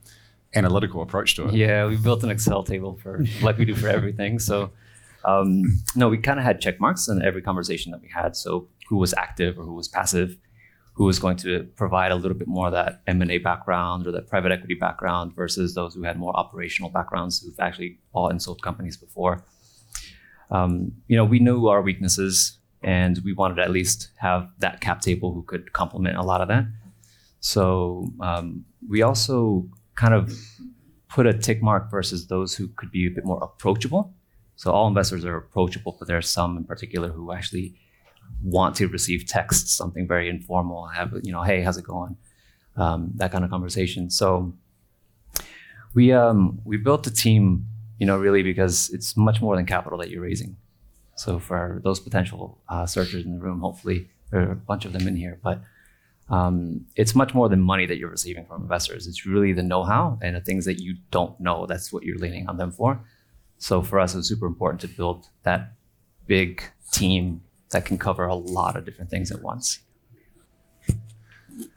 analytical 0.54 1.02
approach 1.02 1.34
to 1.36 1.48
it. 1.48 1.54
Yeah, 1.54 1.86
we 1.86 1.96
built 1.96 2.22
an 2.24 2.30
Excel 2.30 2.62
table 2.62 2.98
for 3.02 3.24
like 3.40 3.58
we 3.58 3.64
do 3.64 3.74
for 3.74 3.88
everything. 3.88 4.38
So 4.38 4.70
um, 5.24 5.82
no, 5.94 6.08
we 6.08 6.18
kind 6.18 6.38
of 6.38 6.44
had 6.44 6.60
check 6.60 6.80
marks 6.80 7.08
in 7.08 7.22
every 7.22 7.42
conversation 7.42 7.92
that 7.92 8.00
we 8.00 8.08
had. 8.08 8.36
So 8.36 8.68
who 8.88 8.96
was 8.96 9.14
active 9.14 9.58
or 9.58 9.64
who 9.64 9.74
was 9.74 9.88
passive, 9.88 10.36
who 10.94 11.08
is 11.08 11.18
going 11.18 11.36
to 11.38 11.64
provide 11.76 12.12
a 12.12 12.14
little 12.14 12.36
bit 12.36 12.46
more 12.46 12.66
of 12.66 12.72
that 12.72 13.02
M&A 13.06 13.38
background 13.38 14.06
or 14.06 14.12
that 14.12 14.28
private 14.28 14.52
equity 14.52 14.74
background 14.74 15.34
versus 15.34 15.74
those 15.74 15.94
who 15.94 16.02
had 16.02 16.18
more 16.18 16.36
operational 16.36 16.90
backgrounds 16.90 17.40
who've 17.40 17.58
actually 17.58 17.98
bought 18.12 18.30
and 18.30 18.42
sold 18.42 18.60
companies 18.62 18.96
before. 18.96 19.44
Um, 20.50 20.92
you 21.08 21.16
know, 21.16 21.24
we 21.24 21.38
knew 21.38 21.68
our 21.68 21.80
weaknesses 21.80 22.58
and 22.82 23.18
we 23.24 23.32
wanted 23.32 23.54
to 23.54 23.62
at 23.62 23.70
least 23.70 24.10
have 24.16 24.50
that 24.58 24.80
cap 24.80 25.00
table 25.00 25.32
who 25.32 25.42
could 25.44 25.72
complement 25.72 26.18
a 26.18 26.22
lot 26.22 26.42
of 26.42 26.48
that. 26.48 26.66
So 27.40 28.12
um, 28.20 28.64
we 28.86 29.00
also 29.02 29.66
kind 29.94 30.12
of 30.12 30.36
put 31.08 31.26
a 31.26 31.32
tick 31.32 31.62
mark 31.62 31.90
versus 31.90 32.26
those 32.26 32.54
who 32.54 32.68
could 32.76 32.90
be 32.90 33.06
a 33.06 33.10
bit 33.10 33.24
more 33.24 33.42
approachable. 33.42 34.14
So 34.56 34.70
all 34.72 34.88
investors 34.88 35.24
are 35.24 35.36
approachable, 35.36 35.96
but 35.98 36.06
there 36.06 36.18
are 36.18 36.22
some 36.22 36.56
in 36.56 36.64
particular 36.64 37.08
who 37.08 37.32
actually 37.32 37.74
want 38.42 38.76
to 38.76 38.86
receive 38.88 39.26
texts, 39.26 39.72
something 39.72 40.06
very 40.06 40.28
informal, 40.28 40.86
have 40.86 41.12
you 41.22 41.32
know, 41.32 41.42
hey, 41.42 41.62
how's 41.62 41.76
it 41.76 41.84
going? 41.84 42.16
Um, 42.76 43.10
that 43.16 43.32
kind 43.32 43.44
of 43.44 43.50
conversation. 43.50 44.10
So 44.10 44.54
we 45.94 46.12
um, 46.12 46.60
we 46.64 46.76
built 46.76 47.04
the 47.04 47.10
team, 47.10 47.66
you 47.98 48.06
know, 48.06 48.16
really 48.16 48.42
because 48.42 48.90
it's 48.90 49.16
much 49.16 49.40
more 49.40 49.56
than 49.56 49.66
capital 49.66 49.98
that 49.98 50.10
you're 50.10 50.22
raising. 50.22 50.56
So 51.16 51.38
for 51.38 51.80
those 51.84 52.00
potential 52.00 52.58
uh, 52.68 52.86
searchers 52.86 53.24
in 53.24 53.32
the 53.32 53.38
room, 53.38 53.60
hopefully 53.60 54.08
there 54.30 54.40
are 54.40 54.52
a 54.52 54.56
bunch 54.56 54.84
of 54.84 54.92
them 54.92 55.06
in 55.06 55.16
here, 55.16 55.38
but 55.42 55.60
um, 56.30 56.86
it's 56.96 57.14
much 57.14 57.34
more 57.34 57.48
than 57.48 57.60
money 57.60 57.84
that 57.84 57.98
you're 57.98 58.08
receiving 58.08 58.46
from 58.46 58.62
investors. 58.62 59.06
It's 59.06 59.26
really 59.26 59.52
the 59.52 59.62
know-how 59.62 60.18
and 60.22 60.34
the 60.34 60.40
things 60.40 60.64
that 60.64 60.80
you 60.80 60.96
don't 61.10 61.38
know. 61.38 61.66
That's 61.66 61.92
what 61.92 62.04
you're 62.04 62.16
leaning 62.16 62.48
on 62.48 62.56
them 62.56 62.72
for. 62.72 62.98
So 63.58 63.82
for 63.82 64.00
us, 64.00 64.14
it 64.14 64.16
was 64.18 64.28
super 64.28 64.46
important 64.46 64.80
to 64.80 64.88
build 64.88 65.28
that 65.42 65.74
big 66.26 66.62
team 66.90 67.42
that 67.72 67.84
can 67.84 67.98
cover 67.98 68.24
a 68.24 68.34
lot 68.34 68.76
of 68.76 68.84
different 68.84 69.10
things 69.10 69.30
at 69.32 69.42
once. 69.42 69.80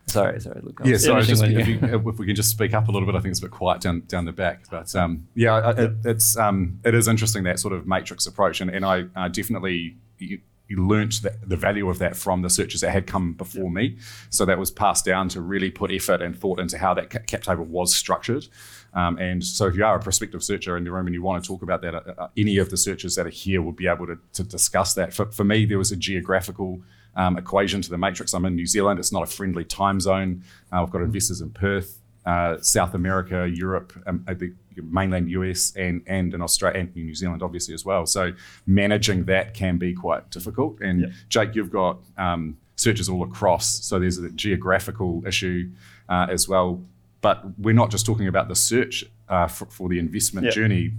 Sorry, 0.07 0.39
sorry, 0.39 0.61
Luke. 0.63 0.79
Yeah, 0.85 0.97
sorry. 0.97 1.23
Just, 1.23 1.43
if, 1.43 1.67
you- 1.67 1.79
you, 1.81 2.09
if 2.09 2.19
we 2.19 2.25
can 2.25 2.35
just 2.35 2.49
speak 2.49 2.73
up 2.73 2.87
a 2.87 2.91
little 2.91 3.05
bit, 3.05 3.15
I 3.15 3.19
think 3.19 3.31
it's 3.31 3.39
a 3.39 3.43
bit 3.43 3.51
quiet 3.51 3.81
down 3.81 4.01
down 4.01 4.23
the 4.25 4.31
back. 4.31 4.63
But 4.69 4.95
um, 4.95 5.27
yeah, 5.35 5.53
I- 5.55 5.71
it, 5.83 5.91
it's 6.05 6.37
um, 6.37 6.79
it 6.85 6.93
is 6.93 7.07
interesting 7.07 7.43
that 7.43 7.59
sort 7.59 7.73
of 7.73 7.85
matrix 7.85 8.25
approach, 8.25 8.61
and, 8.61 8.69
and 8.71 8.85
I 8.85 9.05
uh, 9.15 9.27
definitely 9.27 9.97
you, 10.19 10.39
you 10.67 10.85
learnt 10.87 11.21
that, 11.21 11.47
the 11.47 11.55
value 11.55 11.89
of 11.89 11.99
that 11.99 12.15
from 12.15 12.41
the 12.41 12.49
searchers 12.49 12.81
that 12.81 12.91
had 12.91 13.07
come 13.07 13.33
before 13.33 13.69
me. 13.69 13.97
So 14.29 14.45
that 14.45 14.57
was 14.57 14.71
passed 14.71 15.05
down 15.05 15.29
to 15.29 15.41
really 15.41 15.69
put 15.69 15.91
effort 15.91 16.21
and 16.21 16.37
thought 16.37 16.59
into 16.59 16.77
how 16.77 16.93
that 16.95 17.09
cap 17.09 17.41
table 17.41 17.65
was 17.65 17.95
structured. 17.95 18.47
Um, 18.93 19.17
and 19.17 19.43
so, 19.43 19.67
if 19.67 19.75
you 19.75 19.83
are 19.83 19.97
a 19.97 19.99
prospective 19.99 20.41
searcher 20.41 20.77
in 20.77 20.85
the 20.85 20.91
room 20.91 21.05
and 21.05 21.13
you 21.13 21.21
want 21.21 21.43
to 21.43 21.47
talk 21.47 21.61
about 21.61 21.81
that, 21.81 21.95
uh, 21.95 22.01
uh, 22.17 22.27
any 22.37 22.57
of 22.57 22.69
the 22.69 22.77
searchers 22.77 23.15
that 23.15 23.27
are 23.27 23.29
here 23.29 23.61
would 23.61 23.75
be 23.75 23.87
able 23.87 24.07
to, 24.07 24.17
to 24.33 24.43
discuss 24.43 24.93
that. 24.93 25.13
For, 25.13 25.25
for 25.25 25.43
me, 25.43 25.65
there 25.65 25.77
was 25.77 25.91
a 25.91 25.97
geographical 25.97 26.81
um, 27.15 27.37
equation 27.37 27.81
to 27.81 27.89
the 27.89 27.97
matrix. 27.97 28.33
I'm 28.33 28.45
in 28.45 28.55
New 28.55 28.65
Zealand. 28.65 28.99
It's 28.99 29.11
not 29.11 29.23
a 29.23 29.27
friendly 29.27 29.65
time 29.65 29.99
zone. 29.99 30.43
Uh, 30.71 30.81
I've 30.81 30.91
got 30.91 31.01
investors 31.01 31.41
in 31.41 31.49
Perth, 31.51 31.99
uh, 32.25 32.57
South 32.61 32.93
America, 32.95 33.47
Europe, 33.53 33.93
um, 34.07 34.23
uh, 34.27 34.33
the 34.33 34.53
mainland 34.81 35.29
US, 35.31 35.73
and 35.75 36.01
and 36.07 36.33
in 36.33 36.41
Australia 36.41 36.79
and 36.81 36.95
New 36.95 37.13
Zealand, 37.15 37.41
obviously 37.43 37.73
as 37.73 37.85
well. 37.85 38.05
So 38.05 38.31
managing 38.65 39.25
that 39.25 39.53
can 39.53 39.77
be 39.77 39.93
quite 39.93 40.29
difficult. 40.31 40.79
And 40.81 41.01
Yep. 41.01 41.09
Jake, 41.29 41.55
you've 41.55 41.71
got 41.71 41.99
um, 42.17 42.57
searches 42.75 43.07
all 43.09 43.23
across, 43.23 43.65
so 43.85 43.99
there's 43.99 44.17
a 44.17 44.29
geographical 44.31 45.23
issue 45.27 45.69
uh, 46.09 46.27
as 46.29 46.47
well. 46.47 46.81
But 47.21 47.43
we're 47.59 47.73
not 47.73 47.89
just 47.91 48.05
talking 48.05 48.27
about 48.27 48.47
the 48.49 48.55
search 48.55 49.03
uh, 49.29 49.47
for, 49.47 49.65
for 49.65 49.89
the 49.89 49.99
investment 49.99 50.45
Yep. 50.45 50.53
journey. 50.53 50.93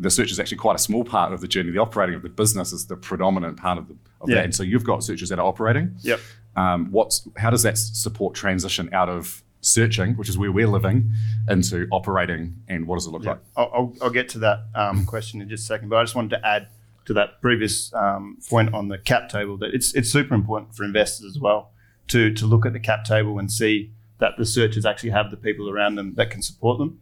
The 0.00 0.10
search 0.10 0.32
is 0.32 0.40
actually 0.40 0.56
quite 0.56 0.74
a 0.74 0.78
small 0.78 1.04
part 1.04 1.32
of 1.32 1.40
the 1.40 1.46
journey. 1.48 1.70
The 1.70 1.78
operating 1.78 2.16
of 2.16 2.22
the 2.22 2.28
business 2.28 2.72
is 2.72 2.86
the 2.86 2.96
predominant 2.96 3.56
part 3.58 3.78
of, 3.78 3.86
the, 3.88 3.94
of 4.20 4.28
Yeah. 4.28 4.36
that. 4.36 4.44
And 4.46 4.54
so 4.54 4.62
you've 4.62 4.82
got 4.84 5.04
searches 5.04 5.28
that 5.28 5.38
are 5.38 5.46
operating 5.46 5.94
Yep. 6.02 6.20
um, 6.56 6.90
what's 6.90 7.28
how 7.36 7.50
does 7.50 7.62
that 7.62 7.78
support 7.78 8.34
transition 8.34 8.88
out 8.92 9.08
of 9.08 9.42
searching, 9.64 10.14
which 10.14 10.28
is 10.28 10.36
where 10.36 10.52
we're 10.52 10.66
living, 10.66 11.12
into 11.48 11.86
operating, 11.90 12.56
and 12.68 12.86
what 12.86 12.96
does 12.96 13.06
it 13.06 13.10
look 13.10 13.24
like? 13.24 13.38
I'll, 13.56 13.94
I'll, 14.02 14.10
get 14.10 14.28
to 14.30 14.38
that 14.40 14.66
um, 14.74 15.04
question 15.04 15.40
in 15.40 15.48
just 15.48 15.64
a 15.64 15.66
second, 15.66 15.88
but 15.88 15.96
I 15.96 16.02
just 16.02 16.14
wanted 16.14 16.30
to 16.30 16.46
add 16.46 16.68
to 17.06 17.12
that 17.14 17.40
previous 17.40 17.92
um, 17.94 18.38
point 18.48 18.74
on 18.74 18.88
the 18.88 18.98
cap 18.98 19.28
table 19.28 19.56
that 19.58 19.74
it's 19.74 19.94
it's 19.94 20.10
super 20.10 20.34
important 20.34 20.74
for 20.74 20.84
investors 20.84 21.36
as 21.36 21.40
well 21.40 21.70
to 22.08 22.32
to 22.34 22.46
look 22.46 22.66
at 22.66 22.72
the 22.72 22.80
cap 22.80 23.04
table 23.04 23.38
and 23.38 23.50
see 23.50 23.92
that 24.18 24.32
the 24.38 24.46
searchers 24.46 24.86
actually 24.86 25.10
have 25.10 25.30
the 25.30 25.36
people 25.36 25.68
around 25.68 25.96
them 25.96 26.14
that 26.14 26.30
can 26.30 26.40
support 26.40 26.78
them. 26.78 27.00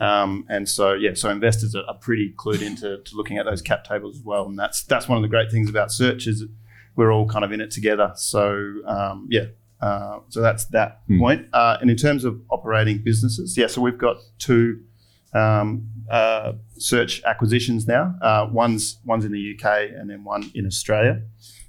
Um, 0.00 0.46
and 0.48 0.68
so 0.68 0.94
yeah, 0.94 1.14
so 1.14 1.28
investors 1.30 1.74
are, 1.74 1.84
are 1.86 1.98
pretty 1.98 2.34
clued 2.36 2.62
into 2.62 2.98
to 2.98 3.16
looking 3.16 3.38
at 3.38 3.44
those 3.44 3.62
cap 3.62 3.84
tables 3.84 4.16
as 4.16 4.22
well, 4.22 4.46
and 4.46 4.58
that's 4.58 4.82
that's 4.84 5.08
one 5.08 5.16
of 5.16 5.22
the 5.22 5.28
great 5.28 5.50
things 5.50 5.68
about 5.68 5.92
search 5.92 6.26
is 6.26 6.44
we're 6.96 7.12
all 7.12 7.28
kind 7.28 7.44
of 7.44 7.52
in 7.52 7.60
it 7.60 7.70
together. 7.70 8.12
So 8.16 8.74
um, 8.86 9.28
yeah. 9.30 9.46
Uh, 9.84 10.20
so 10.28 10.40
that's 10.40 10.64
that 10.76 10.90
Hmm. 11.08 11.18
point. 11.18 11.40
Uh, 11.52 11.76
and 11.80 11.90
in 11.90 11.96
terms 11.96 12.24
of 12.24 12.40
operating 12.56 12.98
businesses, 13.04 13.56
yeah, 13.60 13.68
so 13.68 13.80
we've 13.86 13.98
got 14.08 14.16
two 14.38 14.80
um, 15.34 15.66
uh, 16.10 16.52
search 16.78 17.22
acquisitions 17.24 17.86
now. 17.86 18.04
Uh, 18.22 18.48
one's 18.52 18.84
one's 19.04 19.24
in 19.24 19.32
the 19.32 19.44
UK 19.52 19.64
and 19.98 20.08
then 20.10 20.20
one 20.24 20.42
in 20.54 20.64
Australia. 20.66 21.14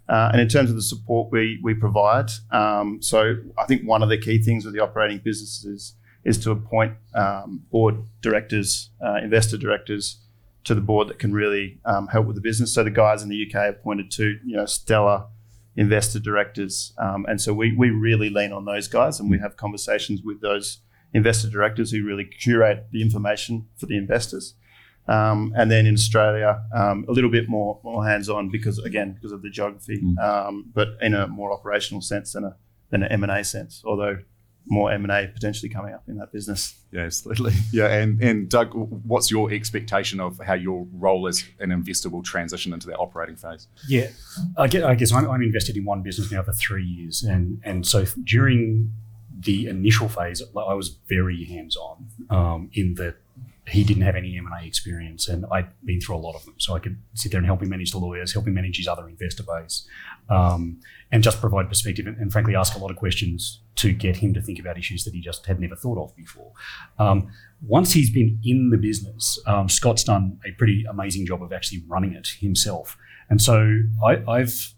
Uh, 0.07 0.29
and 0.31 0.39
in 0.39 0.47
terms 0.47 0.69
of 0.69 0.75
the 0.75 0.87
support 0.93 1.31
we 1.31 1.59
we 1.67 1.73
provide, 1.73 2.29
um, 2.51 3.01
so 3.01 3.17
I 3.57 3.65
think 3.65 3.79
one 3.93 4.01
of 4.03 4.09
the 4.09 4.19
key 4.25 4.37
things 4.47 4.63
with 4.65 4.73
the 4.75 4.81
operating 4.87 5.19
businesses 5.29 5.65
is, 5.65 5.83
is 6.23 6.37
to 6.43 6.51
appoint 6.51 6.93
um, 7.15 7.49
board 7.71 7.95
directors, 8.21 8.91
uh, 9.05 9.15
investor 9.27 9.57
directors 9.57 10.21
to 10.65 10.75
the 10.75 10.81
board 10.81 11.07
that 11.09 11.17
can 11.17 11.33
really 11.33 11.79
um, 11.85 12.05
help 12.07 12.27
with 12.27 12.35
the 12.35 12.41
business. 12.49 12.71
So 12.73 12.83
the 12.83 12.91
guys 12.91 13.23
in 13.23 13.29
the 13.29 13.39
UK 13.45 13.55
appointed 13.75 14.11
to 14.19 14.25
you 14.45 14.55
know 14.57 14.67
stellar 14.67 15.25
investor 15.75 16.19
directors, 16.19 16.93
um, 16.97 17.25
and 17.27 17.39
so 17.41 17.53
we 17.53 17.75
we 17.77 17.89
really 17.89 18.29
lean 18.29 18.51
on 18.53 18.65
those 18.65 18.87
guys, 18.87 19.19
and 19.19 19.29
we 19.29 19.39
have 19.39 19.57
conversations 19.57 20.21
with 20.23 20.41
those 20.41 20.79
investor 21.13 21.49
directors 21.49 21.91
who 21.91 22.03
really 22.05 22.25
curate 22.25 22.87
the 22.91 23.01
information 23.01 23.67
for 23.77 23.85
the 23.85 23.97
investors. 23.97 24.55
Um, 25.07 25.53
and 25.55 25.69
then 25.69 25.85
in 25.85 25.93
Australia, 25.93 26.63
um, 26.73 27.05
a 27.07 27.11
little 27.11 27.29
bit 27.29 27.47
more, 27.47 27.79
more 27.83 28.03
hands-on 28.07 28.49
because 28.49 28.79
again 28.79 29.13
because 29.13 29.31
of 29.31 29.41
the 29.43 29.49
geography, 29.49 30.01
Mm. 30.01 30.17
um, 30.19 30.65
but 30.73 30.89
in 31.01 31.13
a 31.13 31.27
more 31.27 31.51
operational 31.53 32.01
sense 32.01 32.33
than 32.33 32.43
a 32.43 32.55
than 32.89 33.03
an 33.03 33.11
M 33.11 33.23
and 33.23 33.31
A 33.31 33.43
sense. 33.43 33.83
Although 33.85 34.17
more 34.67 34.91
M 34.91 35.03
and 35.03 35.11
A 35.11 35.27
potentially 35.31 35.69
coming 35.69 35.93
up 35.93 36.03
in 36.07 36.17
that 36.17 36.31
business. 36.31 36.75
Yeah, 36.91 37.01
absolutely. 37.01 37.53
Yeah, 37.71 37.87
and 37.87 38.21
and 38.21 38.49
Doug, 38.49 38.71
what's 38.73 39.29
your 39.29 39.51
expectation 39.51 40.19
of 40.19 40.39
how 40.45 40.53
your 40.53 40.87
role 40.93 41.27
as 41.27 41.43
an 41.59 41.71
investor 41.71 42.09
will 42.09 42.23
transition 42.23 42.73
into 42.73 42.87
that 42.87 42.97
operating 42.97 43.35
phase? 43.35 43.67
Yeah, 43.87 44.09
I 44.57 44.67
guess, 44.67 44.83
I 44.83 44.95
guess 44.95 45.11
I'm, 45.11 45.29
I'm 45.29 45.41
invested 45.41 45.77
in 45.77 45.85
one 45.85 46.01
business 46.01 46.31
now 46.31 46.41
for 46.43 46.53
three 46.53 46.85
years, 46.85 47.23
and 47.23 47.61
and 47.63 47.85
so 47.85 48.05
during 48.23 48.91
the 49.37 49.67
initial 49.67 50.07
phase, 50.07 50.41
I 50.41 50.73
was 50.73 50.97
very 51.07 51.43
hands 51.45 51.75
on 51.75 52.07
um, 52.29 52.69
in 52.73 52.95
that 52.95 53.15
he 53.67 53.83
didn't 53.83 54.03
have 54.03 54.15
any 54.15 54.37
M 54.37 54.45
and 54.45 54.63
A 54.63 54.65
experience, 54.65 55.27
and 55.27 55.45
I'd 55.51 55.67
been 55.83 55.99
through 55.99 56.15
a 56.15 56.17
lot 56.17 56.35
of 56.35 56.45
them, 56.45 56.55
so 56.57 56.75
I 56.75 56.79
could 56.79 56.97
sit 57.13 57.31
there 57.31 57.39
and 57.39 57.45
help 57.45 57.61
him 57.61 57.69
manage 57.69 57.91
the 57.91 57.97
lawyers, 57.97 58.33
help 58.33 58.47
him 58.47 58.53
manage 58.53 58.77
his 58.77 58.87
other 58.87 59.07
investor 59.09 59.43
base, 59.43 59.87
um, 60.29 60.79
and 61.11 61.23
just 61.23 61.41
provide 61.41 61.67
perspective, 61.67 62.07
and, 62.07 62.17
and 62.17 62.31
frankly 62.31 62.55
ask 62.55 62.75
a 62.75 62.79
lot 62.79 62.91
of 62.91 62.97
questions 62.97 63.59
to 63.75 63.91
get 63.91 64.17
him 64.17 64.33
to 64.33 64.41
think 64.41 64.59
about 64.59 64.77
issues 64.77 65.03
that 65.03 65.13
he 65.13 65.21
just 65.21 65.45
had 65.45 65.59
never 65.59 65.75
thought 65.75 65.97
of 65.97 66.15
before. 66.15 66.51
Um, 66.97 67.29
once 67.65 67.93
he's 67.93 68.09
been 68.09 68.39
in 68.43 68.69
the 68.69 68.77
business, 68.77 69.39
um, 69.47 69.67
Scott's 69.67 70.03
done 70.03 70.39
a 70.45 70.51
pretty 70.51 70.85
amazing 70.89 71.25
job 71.25 71.43
of 71.43 71.51
actually 71.51 71.83
running 71.87 72.13
it 72.13 72.27
himself. 72.39 72.97
And 73.29 73.41
so 73.41 73.79
I, 74.05 74.23
I've 74.27 74.73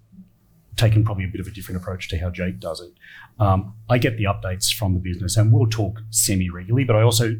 taken 0.77 1.03
probably 1.03 1.25
a 1.25 1.27
bit 1.27 1.41
of 1.41 1.47
a 1.47 1.51
different 1.51 1.81
approach 1.81 2.07
to 2.09 2.17
how 2.17 2.29
Jake 2.29 2.59
does 2.59 2.81
it. 2.81 2.93
Um, 3.39 3.75
I 3.89 3.97
get 3.97 4.17
the 4.17 4.25
updates 4.25 4.73
from 4.73 4.93
the 4.93 4.99
business 4.99 5.37
and 5.37 5.51
we'll 5.51 5.67
talk 5.67 6.01
semi 6.09 6.49
regularly, 6.49 6.83
but 6.83 6.95
I 6.95 7.01
also, 7.01 7.35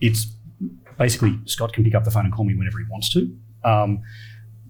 it's 0.00 0.34
basically 0.98 1.38
Scott 1.44 1.72
can 1.72 1.84
pick 1.84 1.94
up 1.94 2.04
the 2.04 2.10
phone 2.10 2.24
and 2.24 2.34
call 2.34 2.44
me 2.44 2.54
whenever 2.54 2.78
he 2.78 2.84
wants 2.90 3.12
to. 3.12 3.36
Um, 3.64 4.02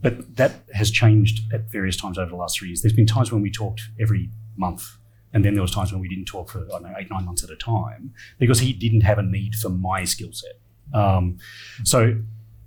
but 0.03 0.37
that 0.37 0.65
has 0.75 0.91
changed 0.91 1.53
at 1.53 1.71
various 1.71 1.97
times 1.97 2.19
over 2.19 2.31
the 2.31 2.37
last 2.37 2.59
three 2.59 2.69
years. 2.69 2.83
There's 2.83 2.93
been 2.93 3.07
times 3.07 3.33
when 3.33 3.41
we 3.41 3.51
talked 3.51 3.83
every 4.01 4.31
month, 4.57 4.97
and 5.33 5.45
then 5.45 5.55
there 5.55 5.63
was 5.63 5.71
times 5.71 5.93
when 5.93 6.01
we 6.01 6.09
didn't 6.09 6.27
talk 6.27 6.51
for 6.51 6.61
I 6.61 6.69
don't 6.69 6.83
know 6.83 6.95
eight 6.99 7.11
nine 7.11 7.25
months 7.25 7.45
at 7.45 7.51
a 7.51 7.57
time 7.57 8.13
because 8.39 8.61
he 8.61 8.73
didn't 8.73 9.03
have 9.03 9.19
a 9.19 9.23
need 9.23 9.55
for 9.55 9.69
my 9.69 10.05
skill 10.05 10.31
set. 10.33 10.61
Um, 10.95 11.39
so 11.85 12.17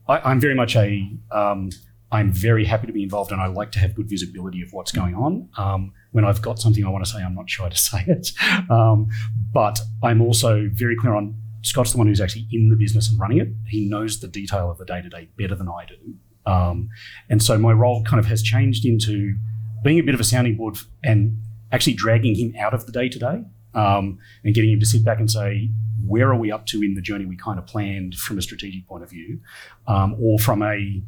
I, 0.07 0.19
I'm 0.19 0.39
very 0.39 0.55
much 0.55 0.75
a 0.75 1.09
um, 1.31 1.69
I'm 2.11 2.31
very 2.31 2.65
happy 2.65 2.87
to 2.87 2.93
be 2.93 3.03
involved, 3.03 3.31
and 3.31 3.41
I 3.41 3.47
like 3.47 3.71
to 3.73 3.79
have 3.79 3.95
good 3.95 4.09
visibility 4.09 4.61
of 4.61 4.71
what's 4.71 4.91
going 4.91 5.15
on. 5.15 5.49
Um, 5.57 5.91
when 6.11 6.23
I've 6.23 6.41
got 6.41 6.59
something 6.59 6.85
I 6.85 6.89
want 6.89 7.03
to 7.03 7.11
say, 7.11 7.19
I'm 7.19 7.35
not 7.35 7.49
shy 7.49 7.67
to 7.67 7.77
say 7.89 8.03
it. 8.07 8.31
Um, 8.69 9.09
but 9.53 9.79
I'm 10.03 10.21
also 10.21 10.69
very 10.73 10.95
clear 10.95 11.13
on 11.13 11.35
Scott's 11.61 11.91
the 11.91 11.97
one 11.97 12.07
who's 12.07 12.21
actually 12.21 12.47
in 12.51 12.69
the 12.69 12.75
business 12.75 13.09
and 13.09 13.19
running 13.19 13.39
it. 13.39 13.49
He 13.67 13.89
knows 13.89 14.19
the 14.19 14.27
detail 14.27 14.69
of 14.69 14.77
the 14.77 14.85
day 14.85 15.01
to 15.01 15.09
day 15.09 15.29
better 15.37 15.55
than 15.55 15.67
I 15.67 15.85
do. 15.85 16.51
Um, 16.51 16.89
and 17.29 17.41
so 17.41 17.57
my 17.57 17.71
role 17.71 18.03
kind 18.03 18.19
of 18.19 18.27
has 18.27 18.43
changed 18.43 18.85
into 18.85 19.35
being 19.83 19.99
a 19.99 20.03
bit 20.03 20.13
of 20.13 20.21
a 20.21 20.23
sounding 20.23 20.57
board 20.57 20.77
and 21.03 21.41
actually 21.71 21.93
dragging 21.93 22.35
him 22.35 22.53
out 22.59 22.73
of 22.73 22.85
the 22.85 22.91
day 22.91 23.09
to 23.09 23.19
day 23.19 23.43
and 23.73 24.17
getting 24.53 24.71
him 24.71 24.79
to 24.79 24.85
sit 24.85 25.03
back 25.03 25.19
and 25.19 25.29
say, 25.29 25.69
where 26.05 26.29
are 26.29 26.37
we 26.37 26.51
up 26.51 26.65
to 26.67 26.81
in 26.83 26.93
the 26.93 27.01
journey 27.01 27.25
we 27.25 27.35
kind 27.35 27.57
of 27.57 27.65
planned 27.65 28.15
from 28.15 28.37
a 28.37 28.41
strategic 28.41 28.87
point 28.87 29.03
of 29.03 29.09
view 29.09 29.39
um, 29.87 30.15
or 30.19 30.37
from 30.39 30.61
a 30.61 31.01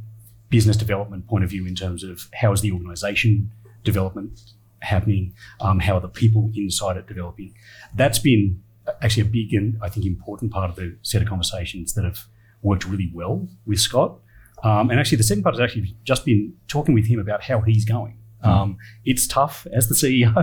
business 0.49 0.77
development 0.77 1.27
point 1.27 1.43
of 1.43 1.49
view 1.49 1.65
in 1.65 1.75
terms 1.75 2.03
of 2.03 2.29
how 2.33 2.51
is 2.51 2.61
the 2.61 2.71
organization 2.71 3.51
development 3.83 4.39
happening, 4.81 5.33
um, 5.59 5.79
how 5.79 5.95
are 5.95 6.01
the 6.01 6.07
people 6.07 6.51
inside 6.55 6.97
it 6.97 7.07
developing. 7.07 7.53
That's 7.95 8.19
been 8.19 8.61
actually 9.01 9.23
a 9.23 9.25
big 9.25 9.53
and 9.53 9.77
I 9.81 9.89
think 9.89 10.05
important 10.05 10.51
part 10.51 10.69
of 10.69 10.75
the 10.75 10.97
set 11.01 11.21
of 11.21 11.27
conversations 11.27 11.93
that 11.93 12.05
have 12.05 12.25
worked 12.61 12.85
really 12.85 13.11
well 13.13 13.47
with 13.65 13.79
Scott. 13.79 14.17
Um, 14.63 14.89
and 14.89 14.99
actually, 14.99 15.17
the 15.17 15.23
second 15.23 15.43
part 15.43 15.55
has 15.55 15.61
actually 15.61 15.95
just 16.03 16.25
been 16.25 16.53
talking 16.67 16.95
with 16.95 17.05
him 17.05 17.19
about 17.19 17.43
how 17.43 17.61
he's 17.61 17.85
going. 17.85 18.17
Um, 18.47 18.77
it's 19.05 19.27
tough 19.27 19.67
as 19.73 19.87
the 19.89 19.95
CEO. 19.95 20.35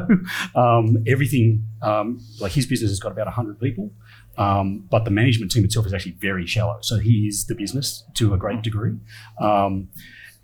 um, 0.55 1.03
everything, 1.07 1.67
um, 1.83 2.21
like 2.40 2.53
his 2.53 2.67
business 2.67 2.90
has 2.90 3.01
got 3.01 3.12
about 3.12 3.27
100 3.27 3.59
people, 3.61 3.90
um, 4.38 4.87
but 4.90 5.05
the 5.05 5.11
management 5.11 5.53
team 5.53 5.64
itself 5.64 5.87
is 5.87 5.93
actually 5.95 6.12
very 6.12 6.47
shallow. 6.47 6.79
So 6.81 6.99
he 6.99 7.27
is 7.29 7.47
the 7.47 7.55
business 7.55 8.05
to 8.14 8.35
a 8.35 8.37
great 8.37 8.62
degree. 8.62 8.95
Um, 9.40 9.88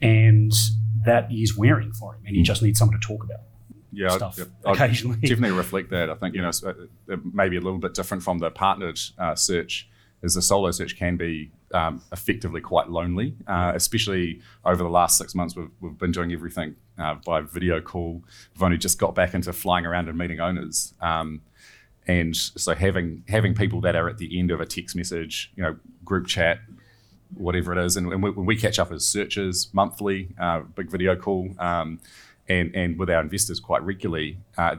and 0.03 0.53
that 1.05 1.31
is 1.33 1.57
wearing 1.57 1.93
for 1.93 2.15
him, 2.15 2.23
and 2.27 2.37
he 2.37 2.43
just 2.43 2.63
needs 2.63 2.79
someone 2.79 2.99
to 2.99 3.07
talk 3.07 3.23
about 3.25 3.41
Yeah, 3.93 4.09
I'd- 4.09 4.17
stuff 4.17 4.39
yep, 4.39 4.49
I'd 4.65 4.79
definitely 5.23 5.51
reflect 5.53 5.91
that. 5.91 6.11
I 6.11 6.15
think 6.15 6.35
you 6.35 6.43
know 6.43 6.51
uh, 6.65 6.73
it 7.09 7.21
may 7.35 7.49
be 7.49 7.57
a 7.57 7.61
little 7.61 7.79
bit 7.79 7.95
different 7.95 8.23
from 8.23 8.39
the 8.39 8.51
partnered 8.51 8.99
uh, 9.19 9.35
search, 9.35 9.89
as 10.23 10.35
the 10.35 10.43
solo 10.43 10.71
search 10.71 10.97
can 10.97 11.17
be 11.17 11.51
um, 11.73 12.03
effectively 12.13 12.61
quite 12.61 12.89
lonely, 12.91 13.35
uh, 13.47 13.73
especially 13.75 14.41
over 14.65 14.83
the 14.83 14.89
last 14.89 15.17
six 15.19 15.35
months. 15.35 15.57
We've, 15.57 15.71
we've 15.81 15.99
been 15.99 16.13
doing 16.13 16.33
everything 16.33 16.77
uh, 17.01 17.15
by 17.25 17.41
video 17.41 17.81
call. 17.81 18.23
We've 18.55 18.63
only 18.63 18.79
just 18.79 18.99
got 18.99 19.15
back 19.15 19.35
into 19.35 19.53
flying 19.53 19.87
around 19.87 20.09
and 20.09 20.19
meeting 20.19 20.41
owners. 20.41 20.95
Um, 21.01 21.43
and 22.07 22.37
so 22.37 22.75
having 22.75 23.25
having 23.29 23.55
people 23.55 23.81
that 23.83 23.95
are 23.95 24.09
at 24.09 24.19
the 24.19 24.39
end 24.39 24.51
of 24.51 24.61
a 24.61 24.67
text 24.67 24.97
message, 24.97 25.53
you 25.57 25.63
know, 25.63 25.77
group 26.05 26.27
chat, 26.27 26.59
whatever 27.35 27.73
it 27.73 27.85
is, 27.85 27.97
and, 27.97 28.13
and 28.13 28.23
we, 28.23 28.31
when 28.31 28.47
we 28.47 28.57
catch 28.57 28.79
up 28.79 28.91
as 28.91 29.07
searchers 29.07 29.69
monthly, 29.73 30.29
uh, 30.39 30.61
big 30.61 30.91
video 30.91 31.15
call, 31.15 31.51
um, 31.59 32.01
and 32.49 32.75
and 32.75 32.99
with 32.99 33.11
our 33.11 33.21
investors 33.21 33.61
quite 33.61 33.83
regularly, 33.83 34.39
uh, 34.59 34.77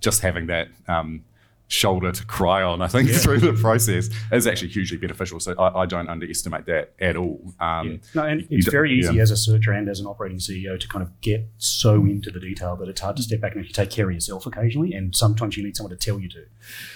just 0.00 0.20
having 0.20 0.46
that 0.46 0.68
um, 0.86 1.24
shoulder 1.68 2.10
to 2.10 2.24
cry 2.24 2.62
on, 2.62 2.82
I 2.82 2.88
think, 2.88 3.10
through 3.10 3.40
the 3.40 3.52
process 3.52 4.08
is 4.32 4.46
actually 4.46 4.68
hugely 4.68 4.96
beneficial. 4.96 5.38
So 5.38 5.54
I, 5.58 5.82
I 5.82 5.86
don't 5.86 6.08
underestimate 6.08 6.66
that 6.66 6.94
at 6.98 7.16
all. 7.16 7.40
Um, 7.60 8.00
No, 8.14 8.24
and 8.24 8.46
it's 8.50 8.68
very 8.68 8.92
easy 8.92 9.14
yeah. 9.14 9.22
as 9.22 9.30
a 9.30 9.36
searcher 9.36 9.72
and 9.72 9.88
as 9.88 10.00
an 10.00 10.06
operating 10.06 10.38
CEO 10.38 10.80
to 10.80 10.88
kind 10.88 11.02
of 11.02 11.20
get 11.20 11.46
so 11.58 11.94
into 12.06 12.30
the 12.30 12.40
detail 12.40 12.74
that 12.76 12.88
it's 12.88 13.00
hard 13.00 13.16
to 13.16 13.22
step 13.22 13.40
back 13.40 13.52
and 13.52 13.60
actually 13.60 13.74
take 13.74 13.90
care 13.90 14.08
of 14.08 14.14
yourself 14.14 14.46
occasionally. 14.46 14.94
And 14.94 15.14
sometimes 15.14 15.56
you 15.56 15.62
need 15.62 15.76
someone 15.76 15.96
to 15.96 15.96
tell 15.96 16.18
you 16.18 16.28
to. 16.30 16.46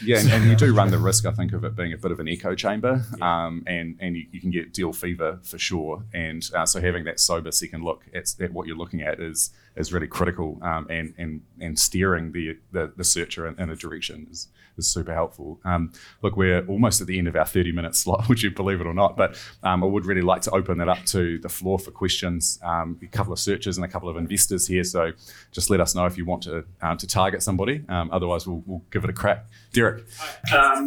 Yeah, 0.02 0.18
and, 0.18 0.30
and 0.30 0.44
you 0.50 0.56
do 0.56 0.74
run 0.74 0.90
the 0.90 0.98
risk, 0.98 1.26
I 1.26 1.32
think, 1.32 1.52
of 1.52 1.64
it 1.64 1.76
being 1.76 1.92
a 1.92 1.98
bit 1.98 2.10
of 2.10 2.18
an 2.18 2.28
echo 2.28 2.54
chamber, 2.54 3.04
um, 3.20 3.62
and 3.66 3.96
and 4.00 4.16
you, 4.16 4.26
you 4.32 4.40
can 4.40 4.50
get 4.50 4.72
deal 4.72 4.92
fever 4.92 5.38
for 5.42 5.58
sure. 5.58 6.04
And 6.14 6.48
uh, 6.54 6.66
so 6.66 6.80
having 6.80 7.04
that 7.04 7.20
sober 7.20 7.52
second 7.52 7.84
look 7.84 8.04
at, 8.14 8.34
at 8.40 8.52
what 8.52 8.66
you're 8.66 8.76
looking 8.76 9.02
at 9.02 9.20
is 9.20 9.50
is 9.76 9.92
really 9.92 10.06
critical, 10.06 10.58
um, 10.62 10.86
and 10.90 11.14
and 11.18 11.42
and 11.60 11.78
steering 11.78 12.32
the 12.32 12.58
the, 12.72 12.92
the 12.96 13.04
searcher 13.04 13.46
in, 13.46 13.58
in 13.60 13.70
a 13.70 13.76
direction 13.76 14.26
is 14.30 14.48
is 14.76 14.88
super 14.88 15.12
helpful. 15.12 15.60
Um, 15.64 15.92
look, 16.22 16.36
we're 16.36 16.64
almost 16.66 17.00
at 17.00 17.06
the 17.06 17.18
end 17.18 17.28
of 17.28 17.36
our 17.36 17.44
30 17.44 17.72
minute 17.72 17.94
slot, 17.94 18.26
would 18.28 18.42
you 18.42 18.50
believe 18.50 18.80
it 18.80 18.86
or 18.86 18.94
not? 18.94 19.16
But 19.16 19.38
um, 19.62 19.82
I 19.84 19.86
would 19.86 20.06
really 20.06 20.22
like 20.22 20.42
to 20.42 20.50
open 20.52 20.78
that 20.78 20.88
up 20.88 21.04
to 21.06 21.38
the 21.38 21.48
floor 21.48 21.78
for 21.78 21.90
questions. 21.90 22.58
Um, 22.62 22.98
a 23.02 23.06
couple 23.06 23.32
of 23.32 23.38
searchers 23.38 23.76
and 23.76 23.84
a 23.84 23.88
couple 23.88 24.08
of 24.08 24.16
investors 24.16 24.66
here, 24.66 24.84
so 24.84 25.12
just 25.50 25.70
let 25.70 25.80
us 25.80 25.94
know 25.94 26.06
if 26.06 26.16
you 26.16 26.24
want 26.24 26.42
to 26.44 26.64
um, 26.80 26.96
to 26.98 27.06
target 27.06 27.42
somebody. 27.42 27.84
Um, 27.88 28.10
otherwise, 28.12 28.46
we'll, 28.46 28.62
we'll 28.66 28.82
give 28.90 29.04
it 29.04 29.10
a 29.10 29.14
crack. 29.14 29.46
Derek. 29.72 30.04